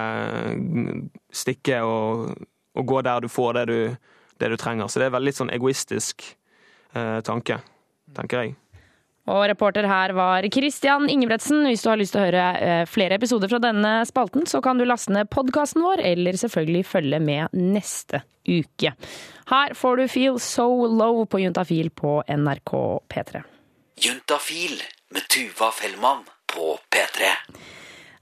[0.52, 1.02] eh,
[1.34, 2.30] stikke og,
[2.78, 3.80] og gå der du får det du,
[4.40, 4.88] det du trenger.
[4.88, 6.24] Så det er veldig sånn egoistisk
[6.94, 7.60] eh, tanke,
[8.16, 8.56] tenker jeg.
[9.28, 11.66] Og reporter her var Christian Ingebretsen.
[11.68, 14.80] Hvis du har lyst til å høre eh, flere episoder fra denne spalten, så kan
[14.80, 18.94] du laste ned podkasten vår, eller selvfølgelig følge med neste uke.
[19.52, 22.74] Her får du Feel So Low på Juntafil på NRK
[23.12, 23.44] P3.
[24.00, 24.80] Juntafil
[25.12, 26.24] med Tuva Fellmann
[26.58, 27.34] på P3.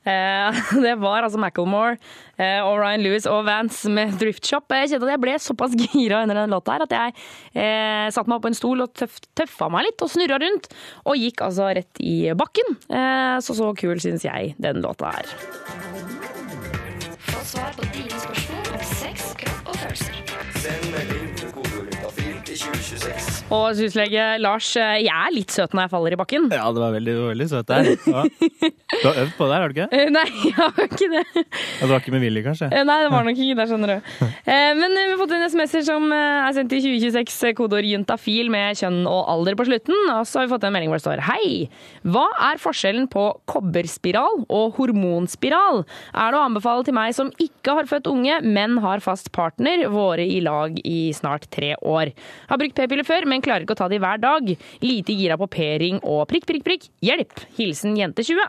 [0.07, 1.97] Eh, det var altså Macclemore
[2.39, 4.71] eh, og Ryan Lewis og Vance med Drift Shop.
[4.71, 7.17] Jeg kjente at jeg ble såpass gira under den låta her at jeg
[7.59, 10.71] eh, satte meg opp på en stol og tøff, tøffa meg litt og snurra rundt.
[11.07, 12.79] Og gikk altså rett i bakken.
[12.87, 15.35] Eh, så så kul syns jeg den låta er.
[17.27, 18.46] Få svar på dine spørsmål
[23.47, 26.49] Og syslege Lars, eh, jeg er litt søt når jeg faller i bakken.
[26.51, 27.93] Ja, det var veldig, veldig søt der.
[28.11, 28.25] Ja.
[28.27, 29.87] Du har øvd på det her, har du ikke?
[29.95, 31.23] Eh, Nei, jeg har ikke det.
[31.37, 32.69] Ja, det var ikke med vilje, kanskje?
[32.75, 34.11] Eh, Nei, det var nok ikke det, skjønner du.
[34.51, 38.81] Men vi har fått en SMS-er som er sendt i 2026, eh, kodeord juntafil med
[38.81, 39.95] kjønn og alder på slutten.
[40.17, 41.47] Og så har vi fått en melding hvor det står Hei!
[42.03, 45.85] Hva er forskjellen på kobberspiral og hormonspiral?
[46.15, 49.87] Er det å anbefale til meg som ikke har født unge, men har fast partner,
[49.95, 52.11] våre i lag i snart tre år.
[52.51, 54.53] Har brukt p-piller før, men klarer ikke å ta de hver dag.
[54.85, 56.89] Lite gira på p-ring og prikk, prikk, prikk.
[57.05, 57.35] Hjelp!
[57.59, 58.49] Hilsen jente 20.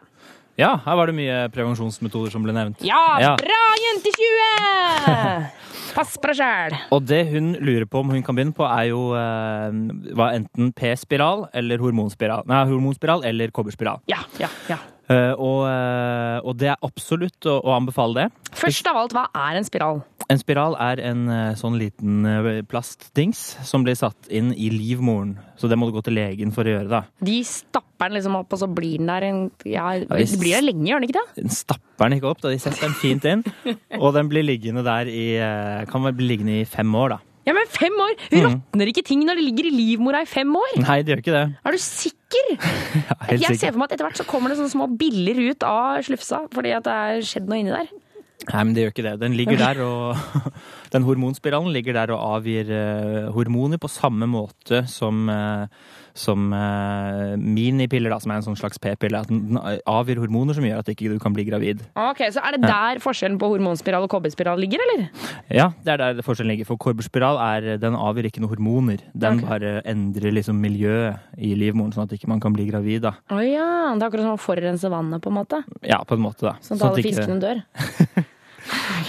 [0.57, 2.81] Ja, her var det mye prevensjonsmetoder som ble nevnt.
[2.85, 5.53] Ja, bra, jente 20!
[5.97, 6.75] Pass på deg sjæl.
[6.93, 11.47] Og det hun lurer på om hun kan begynne på, er jo eh, enten p-spiral
[11.57, 12.45] eller hormonspiral.
[12.49, 14.01] Nei, hormonspiral eller kobberspiral.
[14.09, 14.81] Ja, ja, ja.
[15.07, 18.51] Eh, og, eh, og det er absolutt å, å anbefale det.
[18.57, 20.01] Først av alt, hva er en spiral?
[20.27, 22.27] En spiral er en eh, sånn liten
[22.67, 25.37] plastdings som blir satt inn i livmoren.
[25.57, 27.01] Så det må du gå til legen for å gjøre, da.
[27.23, 30.57] De stapper den liksom opp, og så blir den der en ja, de Det blir
[30.57, 31.27] der lenge, gjør den ikke det?
[31.39, 32.51] Den stapper den ikke opp, da.
[32.51, 33.45] De setter den fint inn.
[34.03, 35.25] Og den blir liggende der i
[35.89, 37.23] Kan vel bli liggende i fem år, da.
[37.47, 38.15] Ja, men fem år!
[38.27, 38.41] Mm.
[38.43, 40.73] Råtner ikke ting når det ligger i livmora i fem år?
[40.83, 41.45] Nei, det gjør ikke det.
[41.63, 42.49] Er du sikker?
[42.57, 45.39] ja, helt jeg ser for meg at etter hvert så kommer det sånne små biller
[45.47, 47.93] ut av slufsa fordi at det er skjedd noe inni der.
[48.47, 49.13] Nei, men det gjør ikke det.
[49.23, 50.51] Den ligger der og
[50.93, 55.67] Den hormonspiralen ligger der og avgir eh, hormoner på samme måte som, eh,
[56.17, 59.21] som eh, minipiller, da, som er en sånn slags p-pille.
[59.21, 61.83] At den avgir hormoner som gjør at ikke du kan bli gravid.
[61.93, 65.07] Ok, Så er det der forskjellen på hormonspiral og kobberspiral ligger, eller?
[65.53, 66.69] Ja, det er der forskjellen ligger.
[66.71, 69.03] For kobberspiral er, den avgir ikke noen hormoner.
[69.13, 73.05] Den bare endrer liksom miljøet i livmoren, sånn at ikke man kan bli gravid.
[73.05, 73.13] da.
[73.29, 75.61] Å ja, det er akkurat som å forurense vannet, på en måte.
[75.85, 76.57] Ja, på en måte, da.
[76.65, 77.61] Sånn at alle fiskene dør.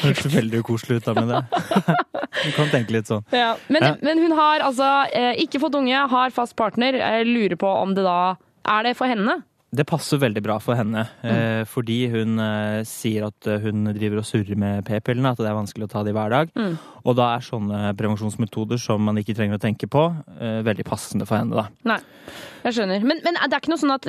[0.03, 1.41] Hørtes veldig ukoselig ut da med det.
[2.39, 3.25] Du kan tenke litt sånn.
[3.35, 3.95] Ja, men, Ja.
[4.05, 4.87] men hun har altså
[5.17, 6.95] eh, ikke fått unge, har fast partner.
[7.01, 8.37] Jeg lurer på om det da
[8.69, 9.41] Er det for henne?
[9.71, 11.29] Det passer veldig bra for henne, Mm.
[11.29, 15.45] eh, fordi hun eh, sier at eh, hun driver og surrer med p-pillene, at det
[15.51, 16.49] er vanskelig å ta de hver dag.
[16.57, 16.79] Mm.
[17.05, 20.03] Og da er sånne prevensjonsmetoder som man ikke trenger å tenke på,
[20.39, 21.69] veldig passende for henne, da.
[21.89, 21.99] Nei,
[22.64, 23.01] jeg skjønner.
[23.07, 24.09] Men, men det er ikke noe sånn at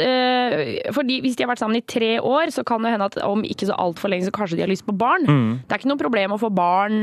[0.95, 3.43] fordi Hvis de har vært sammen i tre år, så kan det hende at om
[3.47, 5.23] ikke så altfor lenge, så kanskje de har lyst på barn.
[5.29, 5.51] Mm.
[5.63, 6.97] Det er ikke noe problem å få barn,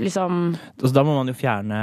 [0.00, 1.80] liksom Så da må man jo fjerne,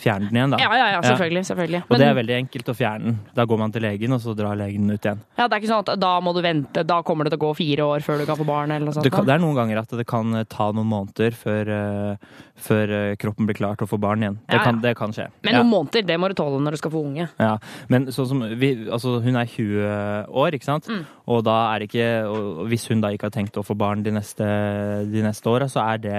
[0.00, 0.62] fjerne den igjen, da.
[0.62, 1.44] Ja, ja, ja, selvfølgelig.
[1.50, 1.82] selvfølgelig.
[1.90, 3.18] Og det er veldig enkelt å fjerne den.
[3.36, 5.20] Da går man til legen, og så drar legen den ut igjen.
[5.38, 7.44] Ja, det er ikke sånn at da må du vente, da kommer det til å
[7.46, 9.06] gå fire år før du kan få barn, eller noe sånt?
[9.14, 12.94] Kan, det er noen ganger at det kan eh, ta noen måneder før, uh, før
[12.96, 14.40] eh, kroppen blir klar til å få barn igjen.
[14.42, 14.88] Det, Ja, kan, ja.
[14.88, 15.28] det kan skje.
[15.46, 17.28] Men noen måneder, det må du tåle når du skal få unge.
[17.40, 17.54] Ja,
[17.92, 20.90] men sånn som vi, altså hun er 20 år, ikke sant?
[20.90, 21.06] Mm.
[21.30, 22.10] Og da er det ikke,
[22.72, 24.50] hvis hun da ikke har tenkt å få barn de neste,
[25.08, 26.18] de neste åra, så er det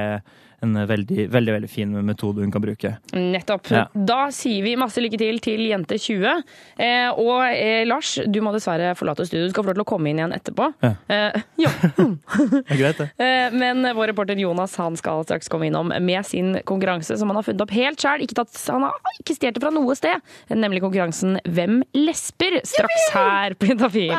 [0.61, 2.93] en veldig, veldig, veldig fin metode hun kan bruke.
[3.17, 3.69] Nettopp.
[3.73, 3.85] Ja.
[3.93, 6.43] Da sier vi masse lykke til til jente 20.
[6.77, 9.47] Eh, og eh, Lars, du må dessverre forlate studio.
[9.47, 10.69] Du skal få lov til å komme inn igjen etterpå.
[10.85, 10.93] Ja.
[11.09, 11.73] Eh, ja.
[12.51, 13.09] Det er greit, det.
[13.21, 17.39] Eh, Men vår reporter Jonas han skal straks komme innom med sin konkurranse som han
[17.39, 18.23] har funnet opp helt sjøl.
[18.71, 22.59] Han har ikke stjålet det fra noe sted, nemlig konkurransen Hvem lesber?
[22.67, 24.13] Straks her på Juntafil.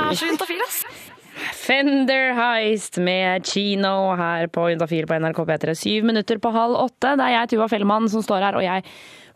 [1.56, 5.74] Fender Heist med Chino her på Juntafil på NRK P3.
[5.78, 7.16] Syv minutter på halv åtte.
[7.18, 8.84] Det er jeg, Tuva Fellmann, som står her, og jeg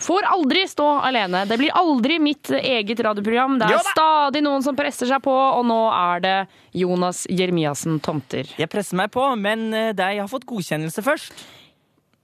[0.02, 1.44] får aldri stå alene.
[1.48, 3.58] Det blir aldri mitt eget radioprogram.
[3.62, 6.36] Det er stadig noen som presser seg på, og nå er det
[6.76, 8.50] Jonas Jeremiassen Tomter.
[8.60, 11.46] Jeg presser meg på, men eh, det jeg har fått godkjennelse først.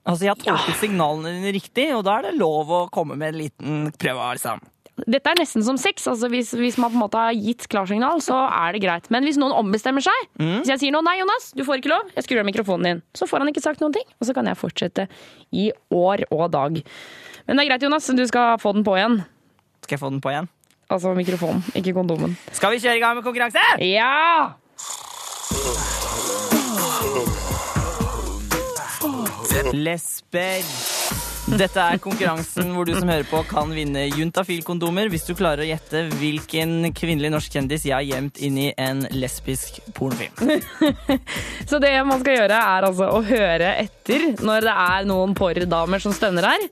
[0.03, 3.33] Altså, Jeg har tolket signalene dine riktig, og da er det lov å komme med
[3.33, 4.33] en liten prøve.
[4.35, 4.61] liksom.
[5.09, 6.05] Dette er nesten som sex.
[6.07, 9.09] altså hvis, hvis man på en måte har gitt klarsignal, så er det greit.
[9.11, 12.13] Men hvis noen ombestemmer seg, hvis jeg sier noe nei, Jonas, du får ikke lov,
[12.15, 14.47] jeg skrur av mikrofonen din, så får han ikke sagt noen ting, og så kan
[14.47, 15.09] jeg fortsette
[15.51, 16.83] i år og dag.
[17.49, 19.23] Men det er greit, Jonas, du skal få den på igjen.
[19.83, 20.51] Skal jeg få den på igjen?
[20.93, 22.37] Altså mikrofonen, ikke kondomen.
[22.53, 23.65] Skal vi kjøre i gang med konkurranse?
[23.81, 24.53] Ja!
[29.73, 31.32] Lesber.
[31.51, 35.67] Dette er konkurransen hvor du som hører på kan vinne juntafil-kondomer hvis du klarer å
[35.67, 40.63] gjette hvilken kvinnelig norsk kjendis jeg har gjemt inn i en lesbisk pornofilm.
[41.71, 46.03] Så det man skal gjøre, er altså å høre etter når det er noen porrdamer
[46.03, 46.69] som stønner her,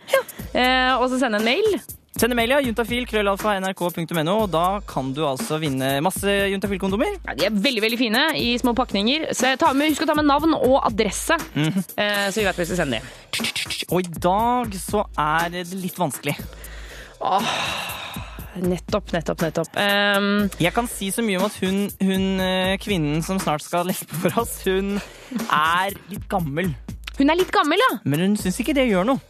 [0.55, 1.81] eh, og så sende en mail.
[2.21, 2.59] Send en mail, ja.
[2.61, 4.33] Juntafil, krøllalfa, nrk.no.
[4.43, 7.15] og Da kan du altså vinne masse juntafil-kondomer.
[7.25, 9.31] Ja, de er veldig veldig fine i små pakninger.
[9.33, 12.61] Så ta med, husk å ta med navn og adresse, eh, så vi vet hvor
[12.61, 13.89] vi skal sende dem.
[13.89, 16.37] Og i dag så er det litt vanskelig.
[17.25, 17.49] Åh,
[18.69, 19.81] nettopp, nettopp, nettopp.
[19.81, 23.89] Um, Jeg kan si så mye om at hun, hun eh, kvinnen som snart skal
[23.91, 24.99] lesbe for oss, hun
[25.49, 26.75] er litt gammel.
[27.21, 27.91] Hun er litt gammel, ja.
[28.09, 29.21] Men hun syns ikke det gjør noe.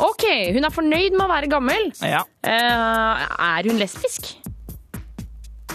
[0.00, 0.24] OK,
[0.54, 1.90] hun er fornøyd med å være gammel.
[2.06, 2.22] Ja.
[2.46, 4.30] Eh, er hun lesbisk?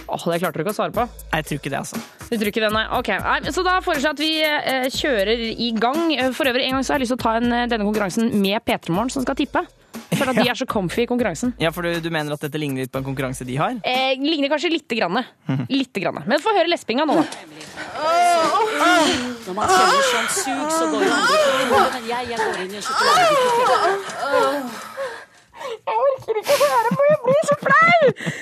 [0.06, 1.04] Åh, det klarte du ikke å svare på.
[1.34, 2.00] Jeg tror ikke det, altså.
[2.30, 2.84] Du tror ikke det, nei?
[2.96, 3.10] Ok.
[3.26, 6.02] Nei, så da foreslår jeg at vi eh, kjører i gang.
[6.16, 7.88] Eh, For øvrig, en gang så har jeg lyst til å ta en, eh, denne
[7.88, 9.66] konkurransen med P3 Morgen, som skal tippe.
[10.16, 11.54] For at de er så comfy i konkurransen.
[11.62, 13.74] Ja, for du, du mener at dette ligner litt på en konkurranse de har?
[13.84, 15.18] Eh, ligner kanskje lite grann.
[15.70, 16.18] Lite grann.
[16.30, 17.24] Men få høre lespinga nå, da.
[19.46, 21.38] Når man kjenner sånn sug, så går jo andre
[21.96, 23.70] men jeg, jeg går inn i en sjokoladebutikk.
[25.66, 28.02] Jeg orker ikke å høre på, jeg blir så flau!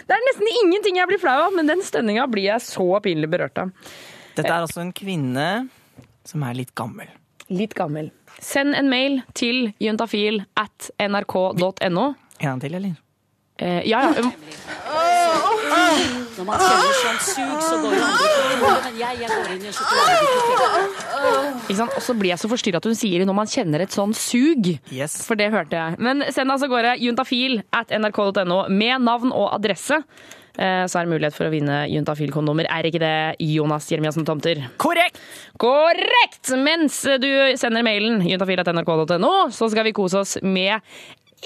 [0.09, 3.29] Det er nesten ingenting jeg blir flau av, men den stønninga blir jeg så pinlig
[3.31, 3.67] berørt av.
[4.33, 5.47] Dette er altså en kvinne
[6.27, 7.07] som er litt gammel.
[7.53, 8.07] Litt gammel.
[8.41, 12.05] Send en mail til juntafil at nrk.no.
[12.39, 12.95] En gang til, eller?
[13.61, 14.31] Eh, ja, ja.
[16.33, 18.29] Når man kjenner sånn sug, så går jo andre
[18.63, 21.03] hodet, men jeg, jeg går inn i en sjokoladebutikk.
[21.67, 21.97] Ikke sant?
[21.99, 24.71] Og så blir jeg så forstyrra at hun sier når man kjenner et sånn sug.
[25.27, 25.99] For det hørte jeg.
[26.03, 30.01] Men send altså gårde juntafil at nrk.no med navn og adresse.
[30.57, 32.67] Eh, Så er det mulighet for å vinne juntafil-kondomer.
[32.69, 34.61] Er ikke det Jonas Jeremiassen Tomter?
[34.77, 35.17] Korrekt!
[35.57, 36.51] Korrekt!
[36.61, 40.79] Mens du sender mailen juntafil.nrk.no, så skal vi kose oss med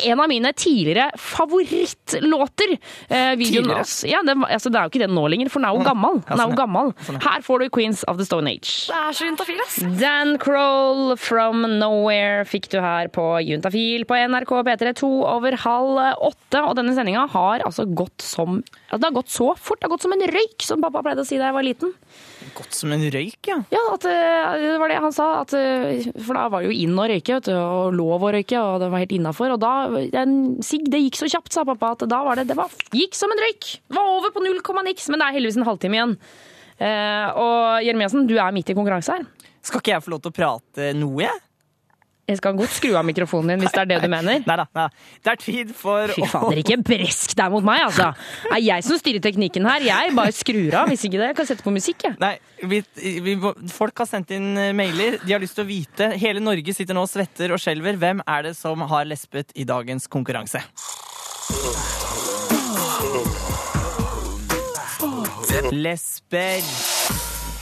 [0.05, 2.71] en av mine tidligere favorittlåter.
[3.09, 3.77] Eh, videoen, Tidligere?
[3.79, 5.85] altså, ja, det, altså, det er jo ikke den nå lenger, for den er jo
[5.87, 6.21] gammel.
[6.27, 6.93] Den er jo gammel.
[7.23, 8.73] Her får du Queens of the Stone Age.
[8.91, 9.77] Det er så juntafil, ass.
[10.01, 16.01] Dan Kroll from Nowhere fikk du her på Juntafil på NRK P3 to over halv
[16.29, 16.61] åtte.
[16.63, 19.79] Og denne sendinga har altså gått som ja, Det har gått så fort.
[19.81, 21.93] Det har gått som en røyk, som pappa pleide å si da jeg var liten.
[22.55, 23.57] Godt som en røyk, ja.
[23.73, 25.41] Ja, at, eh, det var det han sa.
[25.41, 28.31] At, eh, for da var det jo inn å røyke, vet du, og lov å
[28.33, 29.55] røyke, og det var helt innafor.
[29.55, 29.73] Og da
[30.13, 33.17] den, sigg, det gikk så kjapt, sa pappa, at da var det Det var, gikk
[33.17, 33.79] som en røyk.
[33.89, 36.17] Var over på null komma niks, men det er heldigvis en halvtime igjen.
[36.79, 39.25] Eh, og Jeremiassen, du er midt i konkurranse her.
[39.61, 41.43] Skal ikke jeg få lov til å prate noe, jeg?
[42.27, 44.41] Jeg skal godt skru av mikrofonen din hvis det er det du mener.
[44.43, 44.87] Nei da.
[45.23, 48.09] Det er tid for Fy fader, ikke bresk deg mot meg, altså.
[48.43, 49.85] Det er jeg som styrer teknikken her.
[49.87, 50.91] Jeg bare skrur av.
[50.91, 52.17] Hvis ikke det, jeg kan sette på musikk, jeg.
[52.19, 52.33] Nei,
[52.67, 52.81] vi,
[53.23, 53.37] vi,
[53.71, 55.21] folk har sendt inn eh, mailer.
[55.23, 56.11] De har lyst til å vite.
[56.19, 57.95] Hele Norge sitter nå og svetter og skjelver.
[58.03, 60.65] Hvem er det som har lespet i dagens konkurranse?
[65.71, 66.96] Lesber.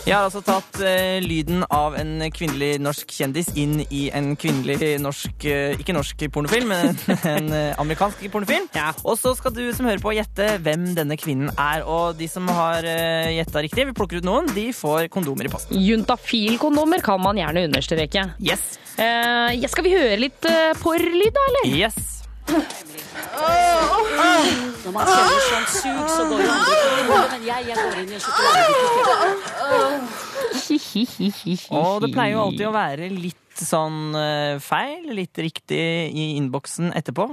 [0.05, 4.99] Jeg har altså tatt eh, lyden av en kvinnelig norsk kjendis inn i en kvinnelig
[5.01, 8.69] norsk eh, Ikke norsk pornofilm, men en, en eh, amerikansk pornofilm.
[9.01, 11.81] Og så skal du som hører på gjette hvem denne kvinnen er.
[11.89, 15.53] Og de som har uh, gjetta riktig, vi plukker ut noen, de får kondomer i
[15.55, 15.81] posten.
[15.81, 18.29] Juntafil-kondomer kan man gjerne understreke.
[18.37, 18.75] Yes.
[19.01, 21.79] Eh, ja, skal vi høre litt uh, porrlyd, da, eller?
[21.81, 22.14] Yes.
[24.85, 26.85] Når man kjenner sånn sug, så går jo andre
[27.31, 29.05] men jeg, jeg går inn i en sjokoladebutikk.
[31.79, 35.81] Og det pleier jo alltid å være litt sånn eh, feil, litt riktig
[36.11, 37.25] i innboksen etterpå.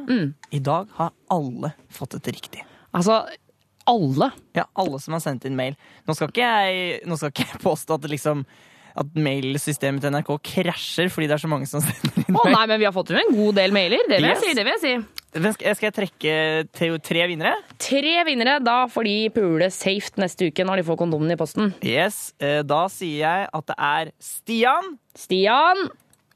[0.54, 2.62] I dag har alle fått et riktig.
[2.94, 3.22] Altså,
[3.90, 4.30] alle?
[4.56, 5.74] Ja, alle som har sendt inn mail.
[6.06, 8.44] Nå skal ikke jeg, skal ikke jeg påstå at det liksom
[8.96, 12.66] at mailsystemet til NRK krasjer fordi det er så mange som sender inn Å nei,
[12.70, 14.02] men vi har fått jo en god del mailer.
[14.08, 14.44] Det vil jeg Yes.
[14.44, 14.54] si.
[14.58, 14.94] det vil jeg si.
[15.32, 16.32] Skal, jeg trekke
[16.76, 17.54] tre, tre vinnere?
[17.80, 18.58] Tre vinnere.
[18.60, 21.70] Da får de pule safe neste uke når de får kondomene i posten.
[21.80, 24.90] Yes, eh, Da sier jeg at det er Stian.
[25.16, 25.86] Stian.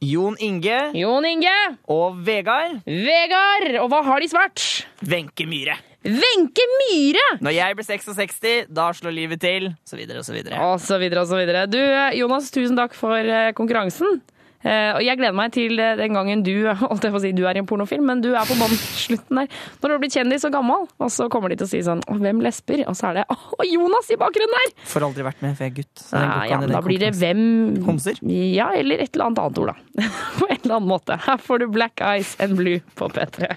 [0.05, 0.78] Jon Inge.
[0.99, 1.55] Jon Inge.
[1.88, 2.82] Og Vegard.
[2.84, 3.78] Vegard.
[3.80, 4.62] Og hva har de svart?
[5.09, 5.78] Wenche Myhre.
[6.07, 7.24] Wenche Myhre!
[7.42, 9.72] Når jeg blir 66, da slår livet til.
[9.88, 10.61] Så videre og så videre.
[10.68, 11.64] Og så videre og så videre.
[11.66, 11.80] Du,
[12.20, 14.20] Jonas, tusen takk for eh, konkurransen.
[14.66, 16.52] Eh, Og jeg gleder meg til eh, den gangen du
[16.82, 19.38] holdt jeg på å si, du er i en pornofilm, men du er på båndslutten
[19.42, 19.50] der.
[19.78, 22.02] Når du har blitt kjendis og gammel, og så kommer de til å si sånn
[22.10, 22.82] Hvem lesber?
[22.90, 23.38] Og så er det Å,
[23.68, 24.74] Jonas i bakgrunnen der!
[24.90, 26.02] Får aldri vært med, for jeg er gutt.
[26.02, 27.42] så Ja, ja, men da blir det hvem
[27.86, 28.18] Homser?
[28.26, 30.10] Ja, eller et eller annet annet ord, da.
[30.40, 31.18] På en eller annen måte.
[31.26, 33.52] Her får du Black Eyes and Blue på P3.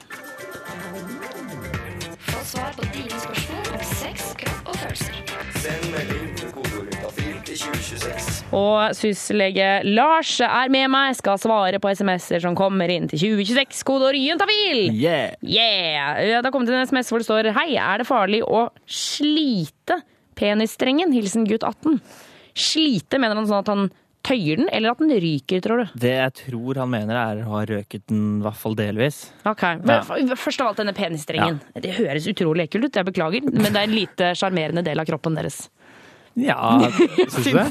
[2.30, 5.24] Få svar på dine spørsmål om sex, kropp og følelser.
[5.64, 6.29] Send melding
[7.66, 8.30] 2026.
[8.56, 13.84] Og syslege Lars er med meg, skal svare på SMS-er som kommer inn til 2026.
[13.88, 14.86] Kodeord juntafil!
[14.96, 15.36] Yeah.
[15.44, 16.20] Yeah!
[16.40, 20.00] Det har kommet en SMS hvor det står Hei, er det farlig å slite
[20.40, 21.12] penisstrengen?
[21.16, 22.00] Hilsen gutt 18.
[22.60, 23.90] Slite, mener han sånn at han
[24.30, 25.92] tøyer den, eller at den ryker, tror du?
[26.04, 29.22] Det jeg tror han mener, er å ha røket den i hvert fall delvis.
[29.48, 31.62] Ok, men f- Først av alt denne penisstrengen.
[31.80, 35.08] Det høres utrolig ekkelt ut, jeg beklager, men det er en lite sjarmerende del av
[35.08, 35.70] kroppen deres.
[36.38, 36.78] Ja,
[37.34, 37.66] syns du det?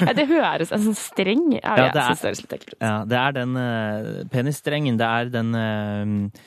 [0.00, 2.76] Ja, det høres en sånn streng ja, Ja, det er- synes det litt ekkelt.
[2.80, 4.98] Ja, det er den uh, penisstrengen.
[5.00, 6.44] Det er den uh,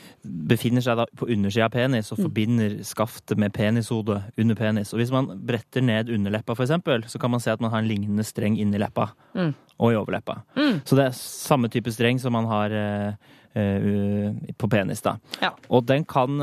[0.50, 4.92] Befinner seg da på undersida av penis og forbinder skaftet med penishodet under penis.
[4.94, 7.84] Og hvis man bretter ned underleppa, for eksempel, så kan man se at man har
[7.84, 9.10] en lignende streng inni leppa.
[9.38, 9.54] Mm.
[9.80, 10.42] Og i overleppa.
[10.60, 10.82] Mm.
[10.84, 15.16] Så det er samme type streng som man har eh, eh, på penis, da.
[15.40, 15.54] Ja.
[15.72, 16.36] Og den kan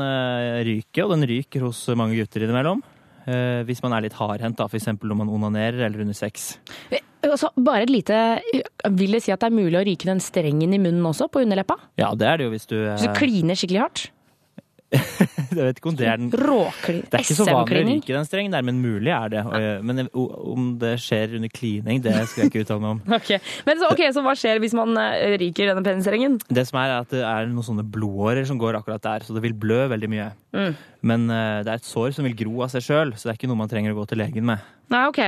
[0.65, 2.81] ryke, og den ryker hos mange gutter innimellom.
[3.27, 4.87] Eh, hvis man er litt hardhendt, f.eks.
[5.03, 6.53] når man onanerer eller under sex.
[7.27, 8.17] Altså, bare et lite
[8.95, 11.41] Vil det si at det er mulig å ryke den strengen i munnen også, på
[11.43, 11.75] underleppa?
[11.99, 14.03] Ja, det er det jo hvis du Hvis du eh, kliner skikkelig hardt?
[15.57, 17.01] Jeg vet ikke om det er den Råklin...
[17.07, 19.41] Det er ikke så vanlig å ryke den strengen der, men mulig er det.
[19.83, 23.01] Men om det skjer under klining, det skal jeg ikke uttale meg om.
[23.17, 23.31] Ok,
[23.67, 26.37] Men så, okay, så hva skjer hvis man eh, ryker denne penisstrengen?
[26.47, 29.35] Det som er, er at det er noen sånne blodårer som går akkurat der, så
[29.35, 30.29] det vil blø veldig mye.
[30.55, 30.77] Mm.
[31.11, 33.41] Men eh, det er et sår som vil gro av seg sjøl, så det er
[33.41, 34.63] ikke noe man trenger å gå til legen med.
[34.93, 35.21] Nei, ok.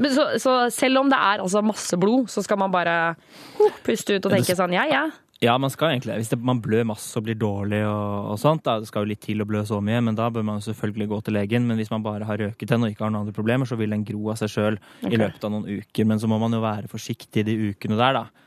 [0.00, 3.14] Men så, så selv om det er altså masse blod, så skal man bare
[3.60, 5.04] huh, puste ut og tenke sånn ja, ja.
[5.42, 6.14] Ja, man skal egentlig.
[6.20, 9.10] Hvis det, man blør masse og blir dårlig og, og sånt, da, det skal jo
[9.10, 11.66] litt til å blø så mye, men da bør man selvfølgelig gå til legen.
[11.68, 13.92] Men hvis man bare har røket den og ikke har noen andre problemer, så vil
[13.92, 15.10] den gro av seg sjøl okay.
[15.10, 16.08] i løpet av noen uker.
[16.08, 18.44] Men så må man jo være forsiktig de ukene der, da.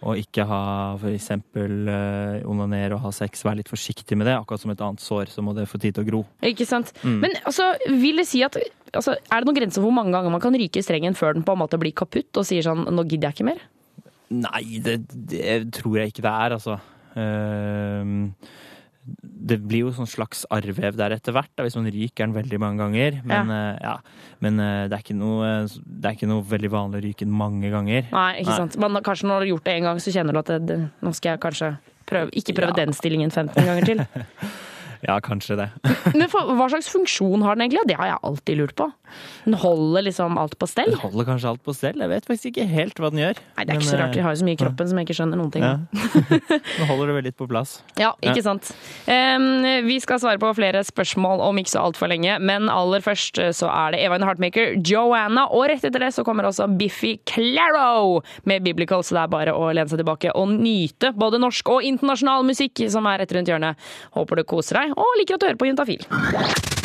[0.00, 0.60] Og ikke ha
[0.96, 3.44] for eksempel eh, onanere og ha sex.
[3.44, 4.38] Være litt forsiktig med det.
[4.38, 6.22] Akkurat som et annet sår, så må det få tid til å gro.
[6.48, 6.94] Ikke sant?
[7.04, 7.18] Mm.
[7.26, 7.68] Men altså,
[8.00, 10.56] vil det si at altså, Er det noen grenser for hvor mange ganger man kan
[10.56, 13.38] ryke strengen før den på en måte blir kaputt og sier sånn nå gidder jeg
[13.40, 13.60] ikke mer?
[14.30, 16.76] Nei, det, det tror jeg ikke det er, altså.
[17.18, 18.34] Ehm,
[19.20, 22.60] det blir jo sånn slags arrvev der etter hvert, da, hvis man ryker den veldig
[22.62, 23.20] mange ganger.
[23.26, 23.70] Men, ja.
[23.88, 23.94] ja.
[24.44, 27.72] Men eh, det, er noe, det er ikke noe veldig vanlig å ryke den mange
[27.72, 28.06] ganger.
[28.12, 28.78] Nei, ikke sant.
[28.80, 31.34] Men kanskje når du har gjort det en gang, så kjenner du at nå skal
[31.34, 31.72] jeg kanskje
[32.10, 34.04] prøve, ikke prøve den stillingen 15 ganger til.
[35.06, 35.68] Ja, kanskje det.
[36.18, 37.86] Men for, hva slags funksjon har den egentlig?
[37.88, 38.90] Det har jeg alltid lurt på.
[39.44, 40.90] Den holder liksom alt på stell?
[40.92, 41.98] Den holder kanskje alt på stell.
[41.98, 43.40] Jeg vet faktisk ikke helt hva den gjør.
[43.56, 44.16] Nei, det er ikke så rart.
[44.16, 45.64] Vi har jo så mye i kroppen som jeg ikke skjønner noen ting.
[45.64, 45.78] Ja.
[46.80, 47.78] Nå holder det vel litt på plass.
[48.00, 48.70] Ja, ikke sant.
[49.08, 49.48] Um,
[49.88, 53.70] vi skal svare på flere spørsmål om ikke så altfor lenge, men aller først så
[53.72, 58.20] er det Eva in Heartmaker, Joanna, og rett etter det så kommer også Biffy Claro
[58.48, 61.86] med Biblical, så det er bare å lene seg tilbake og nyte både norsk og
[61.86, 63.90] internasjonal musikk som er rett rundt hjørnet.
[64.16, 66.79] Håper du koser deg, og liker at du hører på Juntafil.